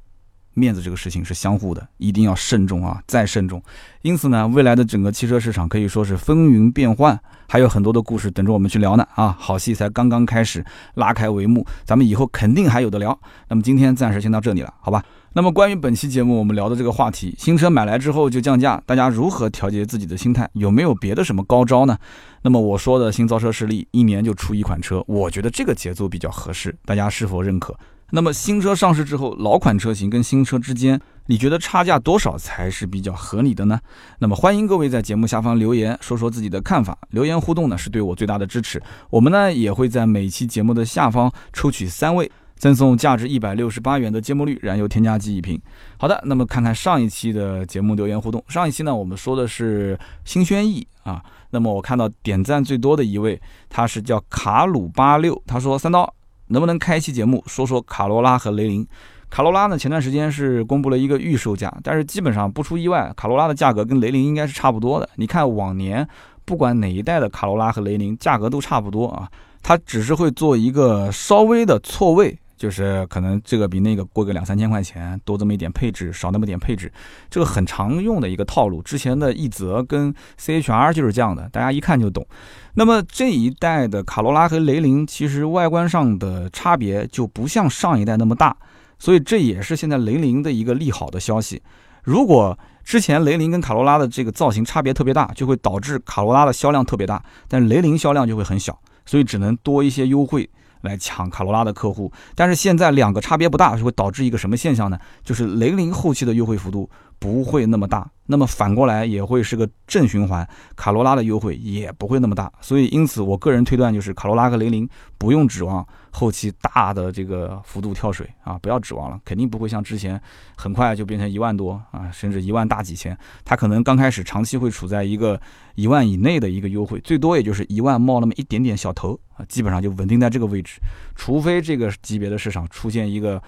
[0.53, 3.63] 面子这个事情是相互的，一定要慎重啊，再慎重。
[4.03, 7.19] 因此呢，未来的整个汽车市场可以说是风云变幻，
[7.49, 9.09] 还有很多的故事等着我们去聊呢。
[9.15, 10.65] 啊，好戏才刚刚开始，
[10.95, 13.19] 拉开帷幕，咱们以后肯定还有的聊。
[13.49, 15.03] 那么今天暂时先到这里了，好吧？
[15.37, 20.49] 那么关于本期节目我们聊的这个话题，新车买来之后就降价，大家如何调节自己的心态？
[20.53, 21.99] 有没有别的什么高招呢？
[22.43, 27.77] 那么我说的新造车势力一年就出一款车，我觉得这个节奏比较合适，大家是否认可？
[28.11, 33.81] 那么新车上市之后，老款车型跟新车之间，你觉得差价多少才是比较合理的呢？
[34.21, 36.97] 那么欢迎各位在节目下方留言，说说自己的看法。
[37.11, 38.81] 留言互动呢是对我最大的支持。
[39.11, 42.31] 我们呢也会在每期节目的下方抽取三位。
[42.57, 45.61] 赠送价值一百六十八元的芥末绿燃油添加剂一瓶。
[45.99, 48.43] 好的，那么看看上一期的节目留言互动。
[48.49, 51.23] 上一期呢，我们说的是新轩逸啊。
[51.51, 56.13] 那么我看到点赞最多的一位，他是叫卡鲁八六，他说三刀
[56.49, 58.87] 能不能开一期节目说说卡罗拉和雷凌？
[59.31, 65.09] 卡罗拉呢，前段时间是公布了一个预售价，但是基本上不出意外，卡罗拉的价格跟雷凌应该是差不多的。
[65.17, 66.07] 你看往年
[66.45, 69.29] 不管哪一代的卡罗拉和雷凌价格都差不多啊，
[69.63, 72.39] 它只是会做一个稍微的错位。
[72.65, 76.91] 就是可能这个比那个贵个两三千块钱，多这么一点配置，少那么点配置，
[77.29, 78.81] 这个很常用的一个套路。
[78.81, 82.27] 之前的奕泽跟 CHR 就是这样的，大家一看就懂。
[82.73, 88.57] 那么这一代的卡罗拉和雷凌，其实外观上的差别就不像上一代那么大，
[88.99, 91.61] 所以这也是现在雷凌的一个利好的消息。
[92.03, 100.49] 如果之前雷凌跟卡罗拉的这个造型差别特别大，就会导致卡罗拉的销量特别大，但雷凌销量就会很小，所以只能多一些优惠。
[100.85, 104.99] 来抢卡罗拉的客户，但是现在两个差别不大，就会导致一个什么现象呢？
[105.25, 106.89] 就是雷凌后期的优惠幅度
[107.25, 110.47] 不会那么大，那么反过来也会是个正循环，
[110.77, 115.87] 卡罗拉的优惠也不会那么大，所以因此我个人推断就是卡罗拉和雷凌不用指望。
[116.17, 120.21] 后期大的这个幅度跳水啊，不要指望了，肯定不会像之前
[120.55, 123.19] 很快就变成一万多啊，甚至一万大几千。
[123.45, 125.41] 它可能刚开始长期会处在一个
[125.75, 130.79] 一万以内的一个优惠，最多也就是一万冒那么一点点小头啊，基本上就稳定在这个位置。
[131.17, 133.43] 除非这个级别的市场出现一个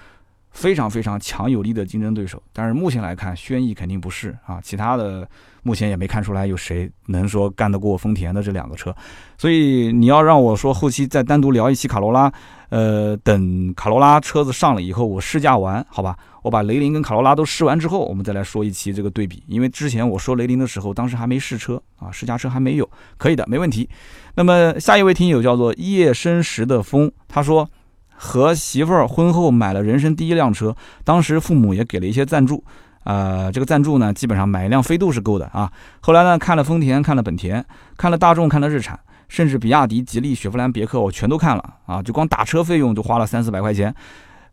[0.57, 5.29] 非常非常强有力的竞争对手，但是目前来看，轩逸肯定不是啊，其他的。
[5.63, 8.95] 目前也没看出来有谁能说干得过丰田的这两个车，
[9.37, 12.33] 所以你要让我说后期再单独聊一期卡罗拉，
[12.69, 19.43] 呃，等卡罗拉车子上了以后，我试驾完，好吧，我把雷凌跟卡罗拉都试完之后，我们再来说一期这个对比。
[19.49, 23.91] 因为之前我说雷凌的时候，当时还没试车啊，试驾车还没有，可以的，没问题。
[24.37, 27.69] 那么下一位听友叫做夜深时的风，他说
[28.17, 32.65] 和媳妇儿婚后买了人生第一辆车，当时父母也给了一些赞助。
[33.05, 35.71] 呃，这个赞助呢，基本上买一辆飞度是够的啊。
[36.01, 37.65] 后来呢，看了丰田，看了本田，
[37.97, 38.99] 看了大众，看了日产，
[39.29, 42.03] 甚至比亚迪、吉利、雪佛兰、别克，我全都看了啊。
[42.03, 43.95] 就光打车费用就花了三四百块钱，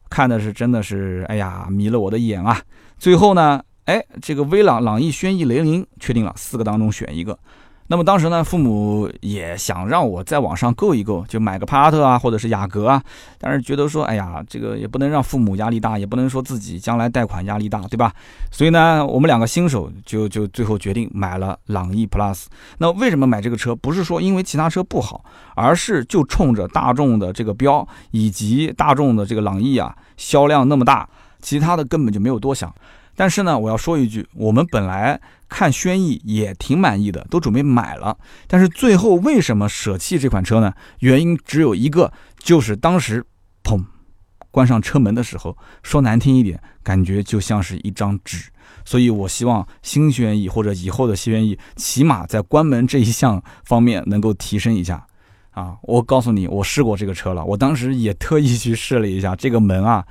[0.08, 2.62] 看的是真的是，哎呀，迷了我的眼啊。
[3.00, 7.36] 最后呢，哎，这个威朗、朗逸、轩逸、雷凌确定了，四个当中选一个。
[7.88, 13.04] 那么当时呢，父母也想让我在网上购一购，就买个帕萨特啊，或者是雅阁啊，
[13.38, 18.14] 但是觉得说，哎呀，这个也不能让父母压力大，也不能说自己将来贷款压力大，对吧？
[18.52, 22.46] 所以呢，我们两个新手就就最后决定买了朗逸 Plus。
[22.78, 23.76] 那为什么买这个车？
[23.76, 25.24] 不是说因为其他车不好，
[25.56, 31.08] 而是就冲着大众的这个标，以及大众的这个朗逸啊，销量那么大，
[31.42, 32.74] 其他的根本就没有多想。
[33.16, 35.20] 但是呢，我要说一句，我们本来
[35.54, 38.18] 看轩逸也挺满意的，都准备买了。
[38.48, 40.74] 但是最后为什么舍弃这款车呢？
[41.00, 43.24] 原因只有一个，就是当时，
[43.64, 43.84] 砰，
[44.50, 48.50] 关上车门的时候，说难听一点，感觉就像是一张纸。
[48.84, 55.06] 所以我希望新轩逸或者以后的新轩逸，起码在关门这一项方面能够提升一下。
[55.52, 60.04] 啊，我告诉你，我试过这个车了，我当时也特意去试了一下这个门啊。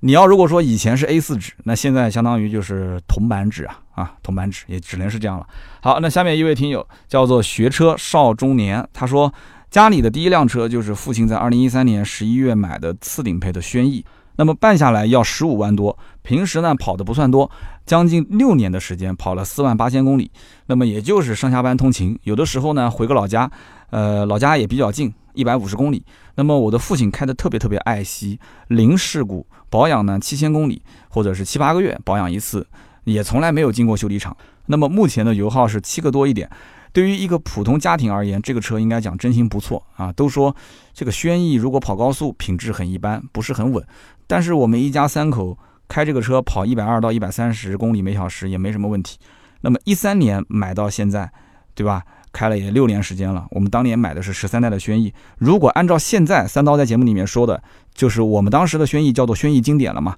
[0.00, 5.46] 你要如果说以前是 A4 纸，那现在相当于就是铜板纸啊啊，铜板纸也只能是这样了。
[5.82, 9.32] 好，那下面一位听友叫做学车少中年，他说
[9.70, 14.04] 家里的第一辆车就是父亲在二零一三年十一月买的次顶配的轩逸，
[14.36, 17.50] 那么办下来要十五万多，平时呢跑的不算多，
[17.84, 20.30] 将近六年的时间跑了四万八千公里，
[20.66, 23.50] 那么也就是上下班通勤，有的时候呢回个老家，
[23.90, 25.12] 呃老家也比较近。
[25.38, 32.66] 一百五十公里，那么我的父亲开的特别特别爱惜，零事故，保养呢七千公里或者是七八个月保养一次，
[33.04, 34.36] 也从来没有进过修理厂。
[34.66, 36.50] 那么目前的油耗是七个多一点，
[36.92, 40.12] 对于一个普通家庭而言，这个车应该讲真心不错啊。
[40.12, 40.54] 都说
[40.92, 43.86] 这个轩逸如果跑高速品质很一般，不是很稳，
[44.26, 49.18] 但是我们一家三口开这个车跑一百二到一百三十公里每小时也没什么问题。
[49.60, 51.30] 那么一三年买到现在，
[51.74, 52.02] 对吧？
[52.32, 55.12] 开了也六年时间了，我们当年买的是十三代的轩逸。
[55.38, 57.62] 如果按照现在三刀在节目里面说的，
[57.94, 60.16] 就是我们当时的轩逸叫做轩逸经典了嘛？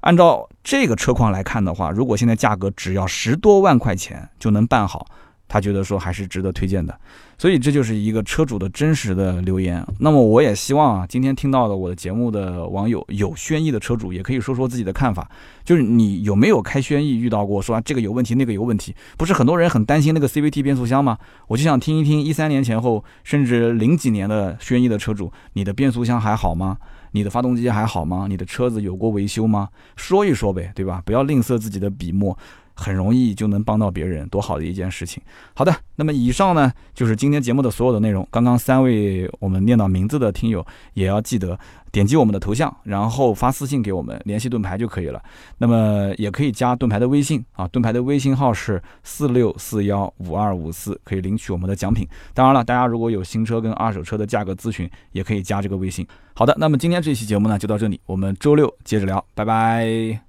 [0.00, 5.06] 按照这个车况来看的话，如果现在价格只要十多万块钱就能办好。
[5.48, 6.98] 他觉得说还是值得推荐的，
[7.38, 9.84] 所以这就是一个车主的真实的留言。
[10.00, 15.30] 那么我也希望啊，今天听到的我的节目的网友有轩逸的车主，也可以说说自己的看法，
[15.64, 18.94] 就是你有没有开轩逸遇到过说这个有问题那个有问题？
[19.16, 21.18] 不是很多人很担心那个 CVT 变速箱吗？
[21.46, 26.78] 我就想听一听一三年前后甚至零几年的轩逸的车主，你的变速箱还好吗？
[27.12, 28.26] 你的发动机还好吗？
[28.28, 29.68] 你的车子有过维修吗？
[29.94, 31.00] 说一说呗，对吧？
[31.06, 32.36] 不要吝啬自己的笔墨。
[32.74, 35.22] 很容易就能帮到别人，多好的一件事情！
[35.54, 38.26] 好的，那么以上呢就是今天节目的所有的内容。
[38.30, 40.64] 刚刚三位我们念到名字的听友，
[40.94, 41.58] 也要记得
[41.92, 45.22] 点击我们的头像，然后发私信给我们联系盾牌就可以了。
[45.58, 52.06] 那么也可以加盾牌的微信啊，盾牌的微信号是四六四幺五二五四，可以领取我们的奖品。
[52.34, 56.06] 当然了，大家如果有新车跟二手车的价格咨询，也可以加这个微信。
[56.34, 60.23] 好的，那么今天这期节目呢就到这里，我们周六接着聊，拜拜。